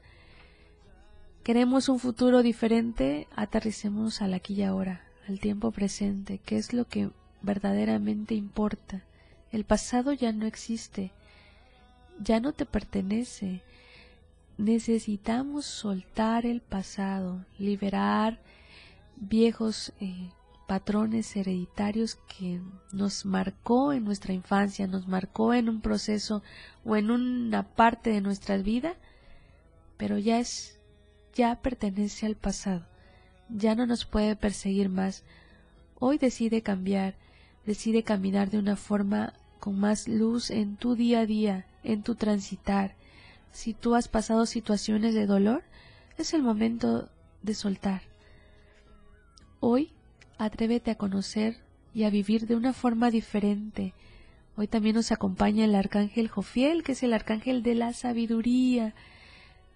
Queremos 1.43 1.89
un 1.89 1.99
futuro 1.99 2.41
diferente, 2.41 3.27
aterricemos 3.35 4.21
al 4.21 4.33
aquí 4.33 4.53
y 4.53 4.63
ahora, 4.63 5.03
al 5.27 5.39
tiempo 5.39 5.71
presente, 5.71 6.37
que 6.37 6.57
es 6.57 6.73
lo 6.73 6.85
que 6.85 7.09
verdaderamente 7.41 8.33
importa. 8.33 9.03
El 9.51 9.65
pasado 9.65 10.13
ya 10.13 10.31
no 10.31 10.45
existe, 10.45 11.11
ya 12.19 12.39
no 12.39 12.53
te 12.53 12.65
pertenece. 12.65 13.61
Necesitamos 14.57 15.65
soltar 15.65 16.45
el 16.45 16.61
pasado, 16.61 17.45
liberar 17.57 18.39
viejos 19.15 19.93
eh, 19.99 20.29
patrones 20.67 21.35
hereditarios 21.35 22.15
que 22.37 22.61
nos 22.91 23.25
marcó 23.25 23.93
en 23.93 24.03
nuestra 24.03 24.33
infancia, 24.33 24.87
nos 24.87 25.07
marcó 25.07 25.53
en 25.53 25.69
un 25.69 25.81
proceso 25.81 26.43
o 26.85 26.95
en 26.95 27.11
una 27.11 27.63
parte 27.63 28.11
de 28.11 28.21
nuestra 28.21 28.57
vida, 28.57 28.95
pero 29.97 30.17
ya 30.17 30.39
es 30.39 30.79
ya 31.33 31.61
pertenece 31.61 32.27
al 32.27 32.35
pasado, 32.35 32.85
ya 33.49 33.73
no 33.73 33.87
nos 33.87 34.05
puede 34.05 34.35
perseguir 34.35 34.89
más. 34.89 35.23
Hoy 35.99 36.17
decide 36.17 36.61
cambiar, 36.61 37.15
decide 37.65 38.03
caminar 38.03 38.51
de 38.51 38.59
una 38.59 38.75
forma 38.75 39.33
con 39.59 39.79
más 39.79 40.07
luz 40.07 40.51
en 40.51 40.75
tu 40.75 40.95
día 40.95 41.21
a 41.21 41.25
día, 41.25 41.65
en 41.83 42.03
tu 42.03 42.15
transitar. 42.15 42.95
Si 43.53 43.73
tú 43.73 43.95
has 43.95 44.09
pasado 44.09 44.45
situaciones 44.45 45.13
de 45.13 45.25
dolor, 45.25 45.63
es 46.17 46.33
el 46.33 46.43
momento 46.43 47.07
de 47.41 47.53
soltar. 47.53 48.01
Hoy 49.61 49.93
atrévete 50.37 50.91
a 50.91 50.95
conocer 50.95 51.61
y 51.93 52.03
a 52.03 52.09
vivir 52.09 52.47
de 52.47 52.57
una 52.57 52.73
forma 52.73 53.09
diferente. 53.11 53.93
Hoy 54.57 54.67
también 54.67 54.95
nos 54.95 55.13
acompaña 55.13 55.63
el 55.63 55.75
arcángel 55.75 56.27
Jofiel, 56.27 56.83
que 56.83 56.91
es 56.91 57.03
el 57.03 57.13
arcángel 57.13 57.63
de 57.63 57.75
la 57.75 57.93
sabiduría, 57.93 58.93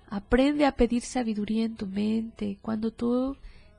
Aprende 0.09 0.65
a 0.65 0.71
pedir 0.71 1.01
sabiduría 1.01 1.65
en 1.65 1.75
tu 1.75 1.85
mente 1.85 2.57
cuando 2.61 2.91
tú 2.91 3.35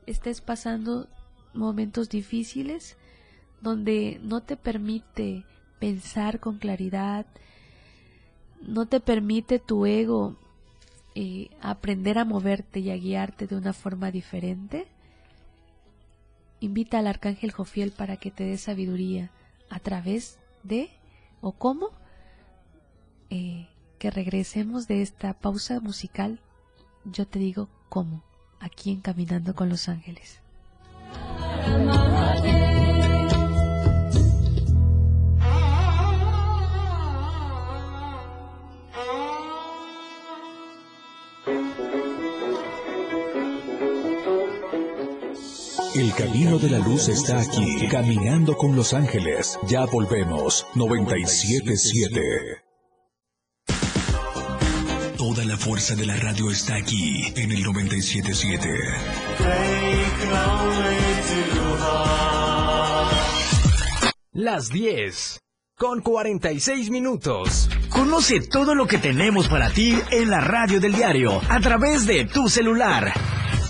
estés 0.06 0.42
pasando 0.42 1.08
momentos 1.54 2.10
difíciles 2.10 2.98
donde 3.62 4.20
no 4.22 4.42
te 4.42 4.56
permite 4.56 5.44
pensar 5.78 6.38
con 6.38 6.58
claridad, 6.58 7.24
no 8.62 8.86
te 8.86 9.00
permite 9.00 9.58
tu 9.58 9.86
ego 9.86 10.36
eh, 11.14 11.50
aprender 11.60 12.18
a 12.18 12.24
moverte 12.24 12.80
y 12.80 12.90
a 12.90 12.96
guiarte 12.96 13.46
de 13.46 13.56
una 13.56 13.72
forma 13.72 14.10
diferente. 14.10 14.86
Invita 16.60 16.98
al 16.98 17.06
arcángel 17.06 17.52
Jofiel 17.52 17.92
para 17.92 18.16
que 18.16 18.30
te 18.30 18.44
dé 18.44 18.56
sabiduría 18.58 19.30
a 19.70 19.80
través 19.80 20.38
de 20.62 20.90
o 21.40 21.52
cómo 21.52 21.90
eh, 23.30 23.68
que 23.98 24.10
regresemos 24.10 24.86
de 24.86 25.02
esta 25.02 25.34
pausa 25.34 25.80
musical, 25.80 26.40
yo 27.04 27.26
te 27.26 27.38
digo 27.38 27.68
cómo, 27.88 28.22
aquí 28.60 28.90
en 28.90 29.00
Caminando 29.00 29.54
con 29.54 29.68
los 29.68 29.88
Ángeles. 29.88 30.40
El 45.98 46.14
camino 46.14 46.58
de 46.60 46.70
la 46.70 46.78
luz 46.78 47.08
está 47.08 47.40
aquí, 47.40 47.88
caminando 47.90 48.56
con 48.56 48.76
los 48.76 48.94
ángeles. 48.94 49.58
Ya 49.66 49.84
volvemos, 49.84 50.64
977. 50.76 52.20
Toda 55.16 55.44
la 55.44 55.56
fuerza 55.56 55.96
de 55.96 56.06
la 56.06 56.14
radio 56.14 56.52
está 56.52 56.76
aquí 56.76 57.32
en 57.34 57.50
el 57.50 57.64
977. 57.64 58.68
Las 64.34 64.68
10 64.68 65.40
con 65.76 66.00
46 66.00 66.90
minutos. 66.90 67.68
Conoce 67.88 68.40
todo 68.40 68.76
lo 68.76 68.86
que 68.86 68.98
tenemos 68.98 69.48
para 69.48 69.70
ti 69.70 69.98
en 70.12 70.30
la 70.30 70.42
radio 70.42 70.78
del 70.78 70.92
diario 70.92 71.40
a 71.48 71.58
través 71.58 72.06
de 72.06 72.24
tu 72.24 72.48
celular. 72.48 73.37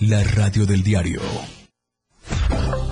la 0.00 0.22
radio 0.22 0.64
del 0.64 0.84
diario. 0.84 1.20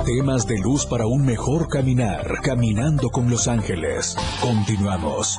Temas 0.05 0.47
de 0.47 0.59
luz 0.59 0.87
para 0.87 1.07
un 1.07 1.25
mejor 1.25 1.69
caminar. 1.69 2.41
Caminando 2.43 3.11
con 3.11 3.31
los 3.31 3.47
ángeles. 3.47 4.17
Continuamos. 4.41 5.39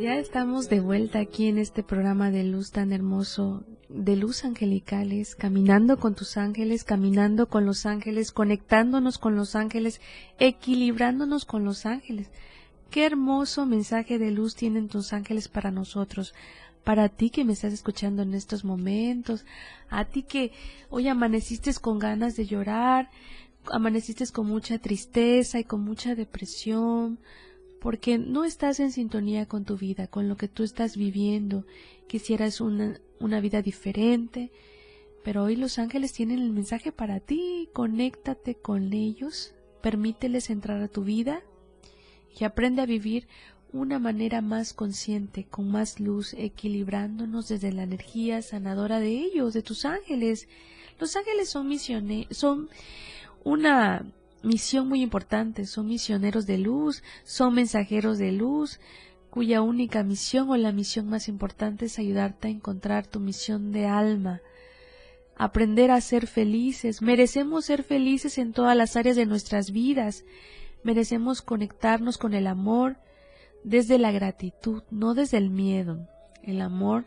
Ya 0.00 0.18
estamos 0.18 0.68
de 0.68 0.80
vuelta 0.80 1.18
aquí 1.18 1.48
en 1.48 1.58
este 1.58 1.82
programa 1.82 2.30
de 2.30 2.44
luz 2.44 2.70
tan 2.70 2.92
hermoso 2.92 3.64
de 3.88 4.16
luz 4.16 4.44
angelicales, 4.44 5.34
caminando 5.34 5.98
con 5.98 6.14
tus 6.14 6.36
ángeles, 6.36 6.84
caminando 6.84 7.48
con 7.48 7.66
los 7.66 7.86
ángeles, 7.86 8.32
conectándonos 8.32 9.18
con 9.18 9.36
los 9.36 9.54
ángeles, 9.56 10.00
equilibrándonos 10.38 11.44
con 11.44 11.64
los 11.64 11.86
ángeles. 11.86 12.30
Qué 12.90 13.04
hermoso 13.04 13.66
mensaje 13.66 14.18
de 14.18 14.30
luz 14.30 14.54
tienen 14.54 14.88
tus 14.88 15.12
ángeles 15.12 15.48
para 15.48 15.70
nosotros, 15.70 16.34
para 16.84 17.08
ti 17.08 17.30
que 17.30 17.44
me 17.44 17.54
estás 17.54 17.72
escuchando 17.72 18.22
en 18.22 18.34
estos 18.34 18.64
momentos, 18.64 19.44
a 19.88 20.04
ti 20.04 20.22
que 20.22 20.52
hoy 20.90 21.08
amaneciste 21.08 21.72
con 21.74 21.98
ganas 21.98 22.36
de 22.36 22.46
llorar, 22.46 23.10
amaneciste 23.72 24.26
con 24.28 24.46
mucha 24.46 24.78
tristeza 24.78 25.58
y 25.58 25.64
con 25.64 25.80
mucha 25.80 26.14
depresión, 26.14 27.18
porque 27.84 28.16
no 28.16 28.46
estás 28.46 28.80
en 28.80 28.92
sintonía 28.92 29.44
con 29.44 29.66
tu 29.66 29.76
vida, 29.76 30.06
con 30.06 30.26
lo 30.26 30.38
que 30.38 30.48
tú 30.48 30.62
estás 30.62 30.96
viviendo. 30.96 31.66
Quisieras 32.06 32.62
una, 32.62 32.98
una 33.20 33.40
vida 33.40 33.60
diferente, 33.60 34.50
pero 35.22 35.44
hoy 35.44 35.54
los 35.54 35.78
ángeles 35.78 36.14
tienen 36.14 36.38
el 36.38 36.50
mensaje 36.50 36.92
para 36.92 37.20
ti. 37.20 37.68
Conéctate 37.74 38.54
con 38.54 38.94
ellos, 38.94 39.52
permíteles 39.82 40.48
entrar 40.48 40.80
a 40.80 40.88
tu 40.88 41.04
vida 41.04 41.42
y 42.40 42.44
aprende 42.44 42.80
a 42.80 42.86
vivir 42.86 43.28
una 43.70 43.98
manera 43.98 44.40
más 44.40 44.72
consciente, 44.72 45.44
con 45.44 45.70
más 45.70 46.00
luz, 46.00 46.32
equilibrándonos 46.38 47.48
desde 47.48 47.70
la 47.70 47.82
energía 47.82 48.40
sanadora 48.40 48.98
de 48.98 49.10
ellos, 49.10 49.52
de 49.52 49.60
tus 49.60 49.84
ángeles. 49.84 50.48
Los 50.98 51.16
ángeles 51.16 51.50
son 51.50 51.68
misiones, 51.68 52.28
son 52.30 52.70
una 53.44 54.06
misión 54.44 54.88
muy 54.88 55.02
importante, 55.02 55.66
son 55.66 55.88
misioneros 55.88 56.46
de 56.46 56.58
luz, 56.58 57.02
son 57.24 57.54
mensajeros 57.54 58.18
de 58.18 58.32
luz, 58.32 58.80
cuya 59.30 59.62
única 59.62 60.04
misión 60.04 60.50
o 60.50 60.56
la 60.56 60.70
misión 60.70 61.08
más 61.08 61.28
importante 61.28 61.86
es 61.86 61.98
ayudarte 61.98 62.48
a 62.48 62.50
encontrar 62.52 63.06
tu 63.06 63.18
misión 63.18 63.72
de 63.72 63.86
alma, 63.86 64.40
aprender 65.36 65.90
a 65.90 66.00
ser 66.00 66.26
felices. 66.28 67.02
Merecemos 67.02 67.64
ser 67.64 67.82
felices 67.82 68.38
en 68.38 68.52
todas 68.52 68.76
las 68.76 68.96
áreas 68.96 69.16
de 69.16 69.26
nuestras 69.26 69.72
vidas. 69.72 70.24
Merecemos 70.84 71.42
conectarnos 71.42 72.18
con 72.18 72.34
el 72.34 72.46
amor, 72.46 72.96
desde 73.64 73.98
la 73.98 74.12
gratitud, 74.12 74.82
no 74.90 75.14
desde 75.14 75.38
el 75.38 75.50
miedo. 75.50 76.06
El 76.42 76.60
amor, 76.60 77.04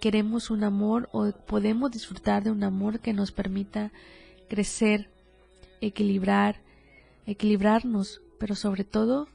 queremos 0.00 0.50
un 0.50 0.62
amor 0.62 1.08
o 1.12 1.32
podemos 1.32 1.90
disfrutar 1.90 2.44
de 2.44 2.50
un 2.50 2.62
amor 2.62 3.00
que 3.00 3.12
nos 3.12 3.32
permita 3.32 3.90
crecer, 4.48 5.08
equilibrar, 5.82 6.62
equilibrarnos, 7.26 8.22
pero 8.38 8.54
sobre 8.54 8.84
todo 8.84 9.28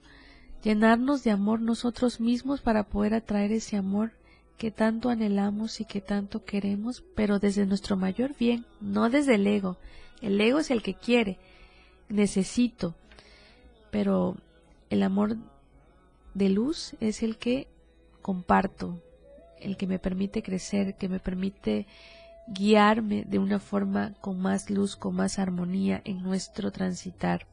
llenarnos 0.63 1.23
de 1.23 1.31
amor 1.31 1.61
nosotros 1.61 2.19
mismos 2.19 2.61
para 2.61 2.83
poder 2.83 3.13
atraer 3.13 3.51
ese 3.51 3.77
amor 3.77 4.11
que 4.57 4.71
tanto 4.71 5.09
anhelamos 5.09 5.79
y 5.81 5.85
que 5.85 6.01
tanto 6.01 6.43
queremos, 6.43 7.03
pero 7.15 7.37
desde 7.37 7.67
nuestro 7.67 7.95
mayor 7.95 8.35
bien, 8.37 8.65
no 8.81 9.09
desde 9.09 9.35
el 9.35 9.45
ego. 9.45 9.77
El 10.21 10.41
ego 10.41 10.59
es 10.59 10.71
el 10.71 10.81
que 10.81 10.95
quiere, 10.95 11.37
necesito, 12.09 12.95
pero 13.91 14.35
el 14.89 15.03
amor 15.03 15.37
de 16.33 16.49
luz 16.49 16.95
es 16.99 17.21
el 17.21 17.37
que 17.37 17.67
comparto, 18.23 18.99
el 19.59 19.77
que 19.77 19.85
me 19.85 19.99
permite 19.99 20.41
crecer, 20.41 20.95
que 20.95 21.07
me 21.07 21.19
permite 21.19 21.85
guiarme 22.47 23.25
de 23.25 23.39
una 23.39 23.59
forma 23.59 24.13
con 24.21 24.39
más 24.39 24.69
luz, 24.69 24.95
con 24.95 25.15
más 25.15 25.37
armonía 25.37 26.01
en 26.05 26.23
nuestro 26.23 26.71
transitar. 26.71 27.45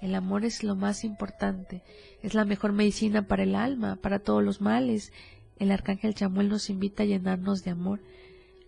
El 0.00 0.14
amor 0.14 0.44
es 0.44 0.62
lo 0.62 0.76
más 0.76 1.04
importante, 1.04 1.82
es 2.22 2.34
la 2.34 2.44
mejor 2.44 2.72
medicina 2.72 3.26
para 3.26 3.42
el 3.42 3.54
alma, 3.54 3.96
para 3.96 4.20
todos 4.20 4.42
los 4.42 4.60
males. 4.60 5.12
El 5.58 5.70
arcángel 5.72 6.14
Chamuel 6.14 6.48
nos 6.48 6.70
invita 6.70 7.02
a 7.02 7.06
llenarnos 7.06 7.64
de 7.64 7.72
amor, 7.72 8.00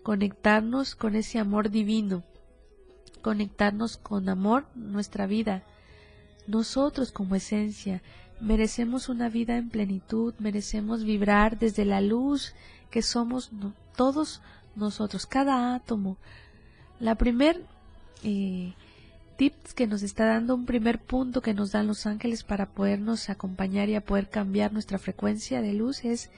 conectarnos 0.03 0.95
con 0.95 1.14
ese 1.14 1.38
amor 1.38 1.70
divino, 1.70 2.24
conectarnos 3.22 3.97
con 3.97 4.28
amor 4.28 4.66
nuestra 4.74 5.26
vida. 5.26 5.62
Nosotros 6.47 7.12
como 7.12 7.36
esencia 7.36 8.03
merecemos 8.41 9.09
una 9.09 9.28
vida 9.28 9.57
en 9.57 9.70
plenitud, 9.70 10.34
merecemos 10.38 11.05
vibrar 11.05 11.59
desde 11.59 11.84
la 11.84 12.01
luz 12.01 12.55
que 12.91 13.03
somos 13.03 13.51
todos 13.95 14.43
nosotros, 14.77 15.27
cada 15.27 15.75
átomo. 15.75 16.16
La 16.99 17.14
primer 17.14 17.62
eh, 18.23 18.75
tips 19.37 19.75
que 19.75 19.87
nos 19.87 20.03
está 20.03 20.27
dando, 20.27 20.55
un 20.55 20.66
primer 20.66 21.01
punto 21.01 21.41
que 21.41 21.55
nos 21.55 21.73
dan 21.73 21.87
los 21.87 22.07
ángeles 22.07 22.45
para 22.45 22.66
podernos 22.71 23.31
acompañar 23.31 23.89
y 23.89 23.95
a 23.95 24.05
poder 24.05 24.29
cambiar 24.29 24.73
nuestra 24.73 24.99
frecuencia 24.99 25.62
de 25.62 25.73
luz 25.73 26.05
es 26.05 26.31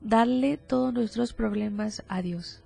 darle 0.00 0.56
todos 0.56 0.94
nuestros 0.94 1.32
problemas 1.32 2.04
a 2.08 2.22
Dios. 2.22 2.62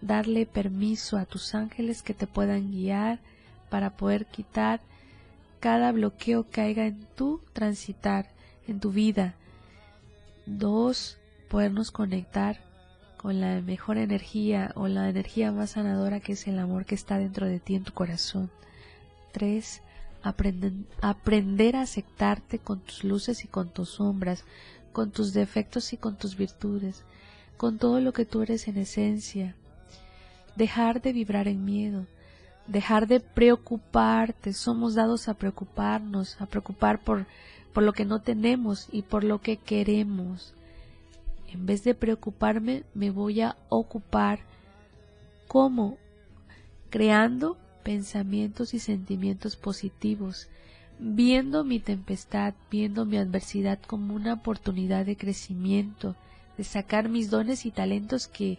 Darle 0.00 0.46
permiso 0.46 1.16
a 1.16 1.26
tus 1.26 1.54
ángeles 1.54 2.02
que 2.02 2.14
te 2.14 2.26
puedan 2.26 2.70
guiar 2.70 3.20
para 3.68 3.96
poder 3.96 4.26
quitar 4.26 4.80
cada 5.60 5.92
bloqueo 5.92 6.48
que 6.48 6.60
haya 6.60 6.86
en 6.86 7.06
tu 7.16 7.40
transitar, 7.52 8.28
en 8.66 8.80
tu 8.80 8.90
vida. 8.90 9.34
Dos, 10.46 11.18
podernos 11.48 11.90
conectar 11.90 12.60
con 13.22 13.40
la 13.40 13.60
mejor 13.60 13.98
energía 13.98 14.72
o 14.74 14.88
la 14.88 15.08
energía 15.08 15.52
más 15.52 15.70
sanadora 15.70 16.18
que 16.18 16.32
es 16.32 16.48
el 16.48 16.58
amor 16.58 16.84
que 16.84 16.96
está 16.96 17.18
dentro 17.18 17.46
de 17.46 17.60
ti 17.60 17.76
en 17.76 17.84
tu 17.84 17.92
corazón. 17.92 18.50
3. 19.30 19.80
aprender 20.22 21.76
a 21.76 21.82
aceptarte 21.82 22.58
con 22.58 22.80
tus 22.80 23.04
luces 23.04 23.44
y 23.44 23.48
con 23.48 23.70
tus 23.70 23.90
sombras, 23.90 24.44
con 24.92 25.12
tus 25.12 25.32
defectos 25.32 25.92
y 25.92 25.96
con 25.96 26.16
tus 26.16 26.36
virtudes, 26.36 27.04
con 27.56 27.78
todo 27.78 28.00
lo 28.00 28.12
que 28.12 28.26
tú 28.26 28.42
eres 28.42 28.66
en 28.66 28.76
esencia. 28.76 29.54
Dejar 30.56 31.00
de 31.00 31.12
vibrar 31.12 31.46
en 31.46 31.64
miedo, 31.64 32.06
dejar 32.66 33.06
de 33.06 33.20
preocuparte. 33.20 34.52
Somos 34.52 34.96
dados 34.96 35.28
a 35.28 35.34
preocuparnos, 35.34 36.40
a 36.40 36.46
preocupar 36.46 37.00
por, 37.00 37.26
por 37.72 37.84
lo 37.84 37.92
que 37.92 38.04
no 38.04 38.20
tenemos 38.20 38.88
y 38.90 39.02
por 39.02 39.22
lo 39.22 39.40
que 39.40 39.58
queremos. 39.58 40.54
En 41.52 41.66
vez 41.66 41.84
de 41.84 41.94
preocuparme, 41.94 42.84
me 42.94 43.10
voy 43.10 43.42
a 43.42 43.56
ocupar 43.68 44.40
como 45.48 45.98
creando 46.88 47.58
pensamientos 47.82 48.72
y 48.72 48.78
sentimientos 48.78 49.56
positivos, 49.56 50.48
viendo 50.98 51.62
mi 51.62 51.78
tempestad, 51.78 52.54
viendo 52.70 53.04
mi 53.04 53.18
adversidad 53.18 53.78
como 53.86 54.14
una 54.14 54.34
oportunidad 54.34 55.04
de 55.04 55.16
crecimiento, 55.16 56.16
de 56.56 56.64
sacar 56.64 57.10
mis 57.10 57.28
dones 57.28 57.66
y 57.66 57.70
talentos 57.70 58.28
que, 58.28 58.58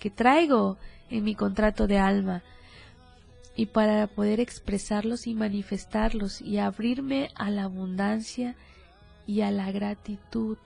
que 0.00 0.10
traigo 0.10 0.78
en 1.10 1.22
mi 1.22 1.36
contrato 1.36 1.86
de 1.86 1.98
alma, 1.98 2.42
y 3.54 3.66
para 3.66 4.06
poder 4.08 4.40
expresarlos 4.40 5.26
y 5.26 5.34
manifestarlos 5.34 6.40
y 6.40 6.58
abrirme 6.58 7.30
a 7.34 7.50
la 7.50 7.64
abundancia 7.64 8.56
y 9.26 9.42
a 9.42 9.50
la 9.50 9.70
gratitud 9.70 10.56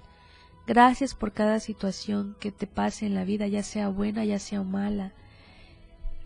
Gracias 0.66 1.14
por 1.14 1.32
cada 1.32 1.60
situación 1.60 2.36
que 2.40 2.50
te 2.50 2.66
pase 2.66 3.06
en 3.06 3.14
la 3.14 3.24
vida, 3.24 3.46
ya 3.46 3.62
sea 3.62 3.88
buena, 3.88 4.24
ya 4.24 4.40
sea 4.40 4.64
mala. 4.64 5.12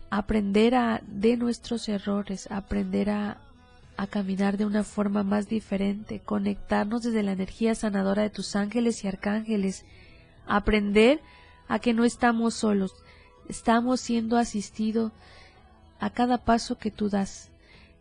Aprender 0.09 0.73
a, 0.73 1.01
de 1.05 1.37
nuestros 1.37 1.87
errores, 1.87 2.49
aprender 2.51 3.11
a, 3.11 3.37
a 3.97 4.07
caminar 4.07 4.57
de 4.57 4.65
una 4.65 4.83
forma 4.83 5.21
más 5.21 5.47
diferente, 5.47 6.21
conectarnos 6.21 7.03
desde 7.03 7.21
la 7.21 7.33
energía 7.33 7.75
sanadora 7.75 8.23
de 8.23 8.31
tus 8.31 8.55
ángeles 8.55 9.03
y 9.03 9.07
arcángeles, 9.07 9.85
aprender 10.47 11.21
a 11.67 11.77
que 11.77 11.93
no 11.93 12.03
estamos 12.03 12.55
solos, 12.55 12.95
estamos 13.47 14.01
siendo 14.01 14.37
asistidos 14.37 15.11
a 15.99 16.09
cada 16.09 16.39
paso 16.39 16.79
que 16.79 16.89
tú 16.89 17.09
das, 17.09 17.51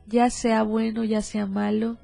ya 0.07 0.31
sea 0.31 0.63
bueno, 0.63 1.05
ya 1.05 1.21
sea 1.21 1.45
malo, 1.45 1.99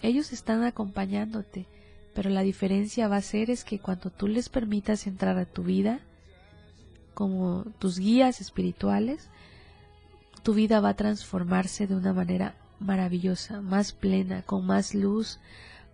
ellos 0.00 0.32
están 0.32 0.64
acompañándote 0.64 1.66
pero 2.14 2.30
la 2.30 2.42
diferencia 2.42 3.08
va 3.08 3.16
a 3.16 3.22
ser 3.22 3.50
es 3.50 3.64
que 3.64 3.78
cuando 3.78 4.10
tú 4.10 4.28
les 4.28 4.48
permitas 4.48 5.06
entrar 5.06 5.38
a 5.38 5.46
tu 5.46 5.62
vida 5.62 6.00
como 7.14 7.64
tus 7.78 7.98
guías 7.98 8.40
espirituales, 8.40 9.28
tu 10.42 10.54
vida 10.54 10.80
va 10.80 10.90
a 10.90 10.96
transformarse 10.96 11.86
de 11.86 11.94
una 11.94 12.12
manera 12.12 12.56
maravillosa, 12.80 13.60
más 13.60 13.92
plena, 13.92 14.42
con 14.42 14.66
más 14.66 14.94
luz. 14.94 15.38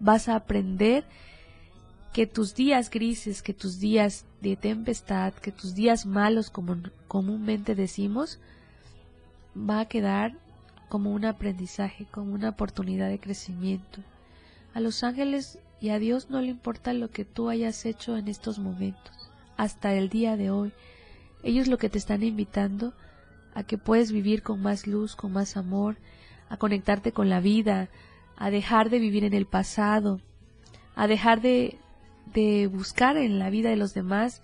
Vas 0.00 0.28
a 0.28 0.36
aprender 0.36 1.04
que 2.12 2.26
tus 2.26 2.54
días 2.54 2.90
grises, 2.90 3.42
que 3.42 3.52
tus 3.52 3.78
días 3.78 4.24
de 4.40 4.56
tempestad, 4.56 5.34
que 5.34 5.52
tus 5.52 5.74
días 5.74 6.06
malos, 6.06 6.50
como 6.50 6.76
comúnmente 7.06 7.74
decimos, 7.74 8.40
va 9.56 9.80
a 9.80 9.88
quedar 9.88 10.38
como 10.88 11.12
un 11.12 11.24
aprendizaje, 11.24 12.06
como 12.10 12.32
una 12.32 12.50
oportunidad 12.50 13.08
de 13.08 13.20
crecimiento. 13.20 14.00
A 14.72 14.80
los 14.80 15.04
ángeles 15.04 15.58
y 15.80 15.90
a 15.90 15.98
Dios 15.98 16.30
no 16.30 16.40
le 16.40 16.48
importa 16.48 16.92
lo 16.92 17.10
que 17.10 17.24
tú 17.24 17.48
hayas 17.48 17.86
hecho 17.86 18.16
en 18.16 18.28
estos 18.28 18.58
momentos, 18.58 19.30
hasta 19.56 19.94
el 19.94 20.08
día 20.08 20.36
de 20.36 20.50
hoy. 20.50 20.72
Ellos 21.42 21.68
lo 21.68 21.78
que 21.78 21.88
te 21.88 21.98
están 21.98 22.22
invitando 22.22 22.94
a 23.54 23.62
que 23.62 23.78
puedes 23.78 24.12
vivir 24.12 24.42
con 24.42 24.60
más 24.60 24.86
luz, 24.86 25.14
con 25.16 25.32
más 25.32 25.56
amor, 25.56 25.96
a 26.48 26.56
conectarte 26.56 27.12
con 27.12 27.28
la 27.28 27.40
vida, 27.40 27.88
a 28.36 28.50
dejar 28.50 28.90
de 28.90 28.98
vivir 28.98 29.24
en 29.24 29.34
el 29.34 29.46
pasado, 29.46 30.20
a 30.94 31.06
dejar 31.06 31.40
de, 31.40 31.78
de 32.34 32.66
buscar 32.66 33.16
en 33.16 33.38
la 33.38 33.50
vida 33.50 33.70
de 33.70 33.76
los 33.76 33.94
demás 33.94 34.42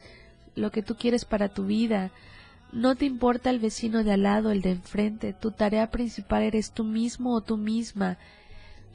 lo 0.55 0.70
que 0.70 0.82
tú 0.82 0.97
quieres 0.97 1.24
para 1.24 1.49
tu 1.49 1.66
vida. 1.66 2.11
No 2.72 2.97
te 2.97 3.05
importa 3.05 3.51
el 3.51 3.61
vecino 3.61 4.03
de 4.03 4.12
al 4.12 4.22
lado, 4.22 4.51
el 4.51 4.62
de 4.62 4.72
enfrente, 4.72 5.32
tu 5.32 5.53
tarea 5.53 5.91
principal 5.91 6.43
eres 6.43 6.72
tú 6.72 6.85
mismo 6.85 7.35
o 7.35 7.41
tú 7.41 7.57
misma. 7.57 8.18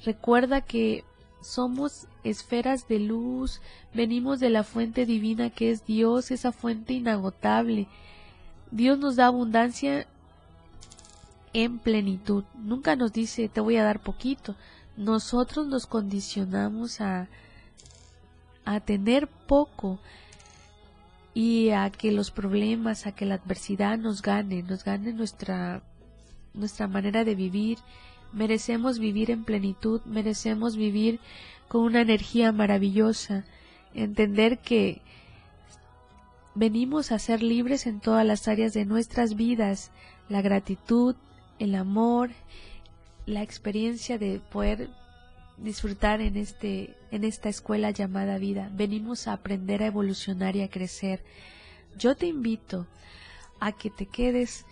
Recuerda 0.03 0.61
que 0.61 1.03
somos 1.41 2.08
esferas 2.23 2.87
de 2.87 2.99
luz, 2.99 3.61
venimos 3.93 4.39
de 4.39 4.49
la 4.49 4.63
fuente 4.63 5.05
divina 5.05 5.49
que 5.49 5.71
es 5.71 5.85
Dios, 5.85 6.31
esa 6.31 6.51
fuente 6.51 6.93
inagotable. 6.93 7.87
Dios 8.71 8.99
nos 8.99 9.15
da 9.15 9.27
abundancia 9.27 10.07
en 11.53 11.79
plenitud. 11.79 12.43
Nunca 12.55 12.95
nos 12.95 13.13
dice 13.13 13.49
te 13.49 13.61
voy 13.61 13.77
a 13.77 13.83
dar 13.83 13.99
poquito. 13.99 14.55
Nosotros 14.97 15.67
nos 15.67 15.85
condicionamos 15.85 17.01
a, 17.01 17.27
a 18.65 18.79
tener 18.81 19.27
poco 19.27 19.99
y 21.33 21.69
a 21.69 21.89
que 21.89 22.11
los 22.11 22.31
problemas, 22.31 23.07
a 23.07 23.13
que 23.13 23.25
la 23.25 23.35
adversidad 23.35 23.97
nos 23.97 24.21
gane, 24.21 24.61
nos 24.63 24.83
gane 24.83 25.13
nuestra, 25.13 25.83
nuestra 26.53 26.87
manera 26.87 27.23
de 27.23 27.35
vivir 27.35 27.77
Merecemos 28.31 28.99
vivir 28.99 29.31
en 29.31 29.43
plenitud, 29.43 30.01
merecemos 30.05 30.75
vivir 30.75 31.19
con 31.67 31.81
una 31.81 32.01
energía 32.01 32.51
maravillosa, 32.51 33.45
entender 33.93 34.59
que 34.59 35.01
venimos 36.55 37.11
a 37.11 37.19
ser 37.19 37.41
libres 37.41 37.87
en 37.87 37.99
todas 37.99 38.25
las 38.25 38.47
áreas 38.47 38.73
de 38.73 38.85
nuestras 38.85 39.35
vidas, 39.35 39.91
la 40.29 40.41
gratitud, 40.41 41.15
el 41.57 41.75
amor, 41.75 42.31
la 43.25 43.43
experiencia 43.43 44.17
de 44.17 44.39
poder 44.39 44.89
disfrutar 45.57 46.21
en 46.21 46.37
este 46.37 46.95
en 47.11 47.23
esta 47.23 47.49
escuela 47.49 47.91
llamada 47.91 48.37
vida. 48.37 48.69
Venimos 48.73 49.27
a 49.27 49.33
aprender 49.33 49.83
a 49.83 49.87
evolucionar 49.87 50.55
y 50.55 50.61
a 50.61 50.69
crecer. 50.69 51.23
Yo 51.97 52.15
te 52.15 52.27
invito 52.27 52.87
a 53.59 53.71
que 53.71 53.89
te 53.89 54.05
quedes 54.05 54.65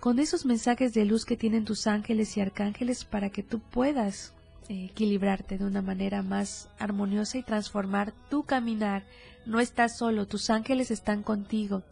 con 0.00 0.18
esos 0.20 0.46
mensajes 0.46 0.94
de 0.94 1.04
luz 1.04 1.24
que 1.24 1.36
tienen 1.36 1.64
tus 1.64 1.86
ángeles 1.86 2.36
y 2.36 2.40
arcángeles 2.40 3.04
para 3.04 3.30
que 3.30 3.42
tú 3.42 3.60
puedas 3.60 4.32
eh, 4.68 4.86
equilibrarte 4.90 5.58
de 5.58 5.64
una 5.64 5.82
manera 5.82 6.22
más 6.22 6.68
armoniosa 6.78 7.38
y 7.38 7.42
transformar 7.42 8.12
tu 8.30 8.44
caminar. 8.44 9.04
No 9.44 9.60
estás 9.60 9.96
solo, 9.96 10.26
tus 10.26 10.50
ángeles 10.50 10.90
están 10.90 11.22
contigo. 11.22 11.82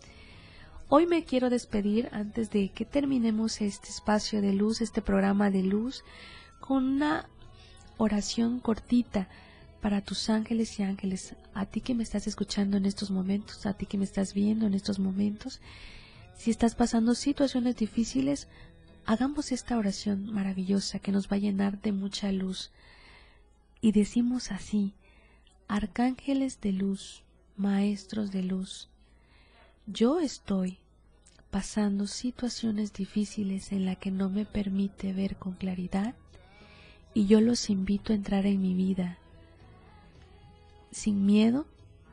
Hoy 0.88 1.06
me 1.06 1.24
quiero 1.24 1.50
despedir 1.50 2.08
antes 2.12 2.50
de 2.50 2.68
que 2.68 2.84
terminemos 2.84 3.60
este 3.60 3.88
espacio 3.88 4.40
de 4.40 4.52
luz, 4.52 4.80
este 4.80 5.02
programa 5.02 5.50
de 5.50 5.64
luz, 5.64 6.04
con 6.60 6.84
una 6.84 7.28
oración 7.96 8.60
cortita 8.60 9.28
para 9.80 10.00
tus 10.00 10.30
ángeles 10.30 10.78
y 10.78 10.84
ángeles, 10.84 11.34
a 11.54 11.66
ti 11.66 11.80
que 11.80 11.94
me 11.94 12.04
estás 12.04 12.28
escuchando 12.28 12.76
en 12.76 12.86
estos 12.86 13.10
momentos, 13.10 13.66
a 13.66 13.74
ti 13.74 13.86
que 13.86 13.98
me 13.98 14.04
estás 14.04 14.32
viendo 14.32 14.66
en 14.66 14.74
estos 14.74 15.00
momentos. 15.00 15.60
Si 16.36 16.50
estás 16.50 16.74
pasando 16.74 17.14
situaciones 17.14 17.76
difíciles, 17.76 18.48
hagamos 19.04 19.52
esta 19.52 19.76
oración 19.76 20.32
maravillosa 20.32 20.98
que 20.98 21.12
nos 21.12 21.30
va 21.30 21.36
a 21.36 21.40
llenar 21.40 21.80
de 21.80 21.92
mucha 21.92 22.30
luz. 22.32 22.70
Y 23.80 23.92
decimos 23.92 24.52
así, 24.52 24.94
arcángeles 25.68 26.60
de 26.60 26.72
luz, 26.72 27.22
maestros 27.56 28.30
de 28.30 28.42
luz, 28.42 28.88
yo 29.86 30.20
estoy 30.20 30.78
pasando 31.50 32.06
situaciones 32.06 32.92
difíciles 32.92 33.72
en 33.72 33.86
la 33.86 33.94
que 33.96 34.10
no 34.10 34.28
me 34.28 34.44
permite 34.44 35.12
ver 35.12 35.36
con 35.36 35.54
claridad 35.54 36.14
y 37.14 37.26
yo 37.26 37.40
los 37.40 37.70
invito 37.70 38.12
a 38.12 38.16
entrar 38.16 38.46
en 38.46 38.60
mi 38.60 38.74
vida 38.74 39.18
sin 40.90 41.24
miedo, 41.24 41.66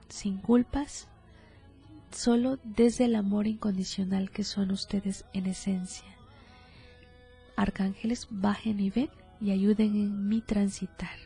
sin 0.09 0.37
culpas, 0.37 1.07
solo 2.13 2.59
desde 2.63 3.05
el 3.05 3.15
amor 3.15 3.47
incondicional 3.47 4.31
que 4.31 4.43
son 4.43 4.71
ustedes 4.71 5.25
en 5.33 5.47
esencia. 5.47 6.07
Arcángeles, 7.55 8.27
bajen 8.29 8.79
y 8.79 8.89
ven 8.89 9.09
y 9.41 9.51
ayuden 9.51 9.95
en 9.95 10.27
mi 10.27 10.41
transitar. 10.41 11.17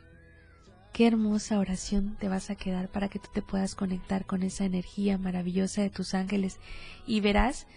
Qué 0.93 1.05
hermosa 1.05 1.59
oración 1.59 2.17
te 2.19 2.27
vas 2.27 2.49
a 2.49 2.55
quedar 2.55 2.89
para 2.89 3.07
que 3.07 3.19
tú 3.19 3.27
te 3.33 3.41
puedas 3.41 3.75
conectar 3.75 4.25
con 4.25 4.41
esa 4.41 4.65
energía 4.65 5.17
maravillosa 5.17 5.81
de 5.81 5.91
tus 5.91 6.13
ángeles 6.13 6.57
y 7.05 7.19
verás 7.19 7.67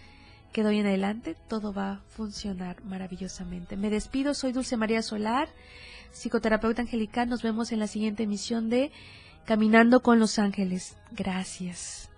que 0.51 0.63
doy 0.63 0.79
en 0.79 0.87
adelante 0.87 1.35
todo 1.47 1.73
va 1.73 1.91
a 1.91 2.01
funcionar 2.09 2.83
maravillosamente. 2.83 3.77
Me 3.77 3.89
despido, 3.89 4.33
soy 4.33 4.51
Dulce 4.51 4.75
María 4.75 5.01
Solar, 5.01 5.49
psicoterapeuta 6.11 6.81
angelical. 6.81 7.29
Nos 7.29 7.43
vemos 7.43 7.71
en 7.71 7.79
la 7.79 7.87
siguiente 7.87 8.23
emisión 8.23 8.69
de 8.69 8.91
Caminando 9.45 10.01
con 10.01 10.19
los 10.19 10.39
Ángeles. 10.39 10.97
Gracias. 11.11 12.10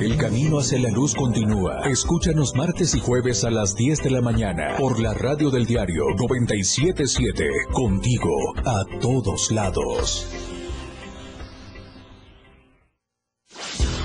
El 0.00 0.16
camino 0.16 0.58
hacia 0.58 0.78
la 0.78 0.88
luz 0.88 1.14
continúa. 1.14 1.82
Escúchanos 1.84 2.54
martes 2.54 2.94
y 2.94 3.00
jueves 3.00 3.44
a 3.44 3.50
las 3.50 3.76
10 3.76 4.02
de 4.02 4.10
la 4.10 4.22
mañana 4.22 4.76
por 4.78 4.98
la 4.98 5.12
radio 5.12 5.50
del 5.50 5.66
diario 5.66 6.04
977. 6.16 7.46
Contigo 7.70 8.30
a 8.64 8.82
todos 8.98 9.50
lados. 9.50 10.26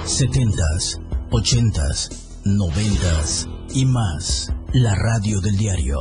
70s, 0.03 0.99
80s, 1.31 2.09
90s 2.43 3.54
y 3.75 3.85
más. 3.85 4.53
La 4.71 4.95
radio 4.95 5.41
del 5.41 5.57
diario. 5.57 5.99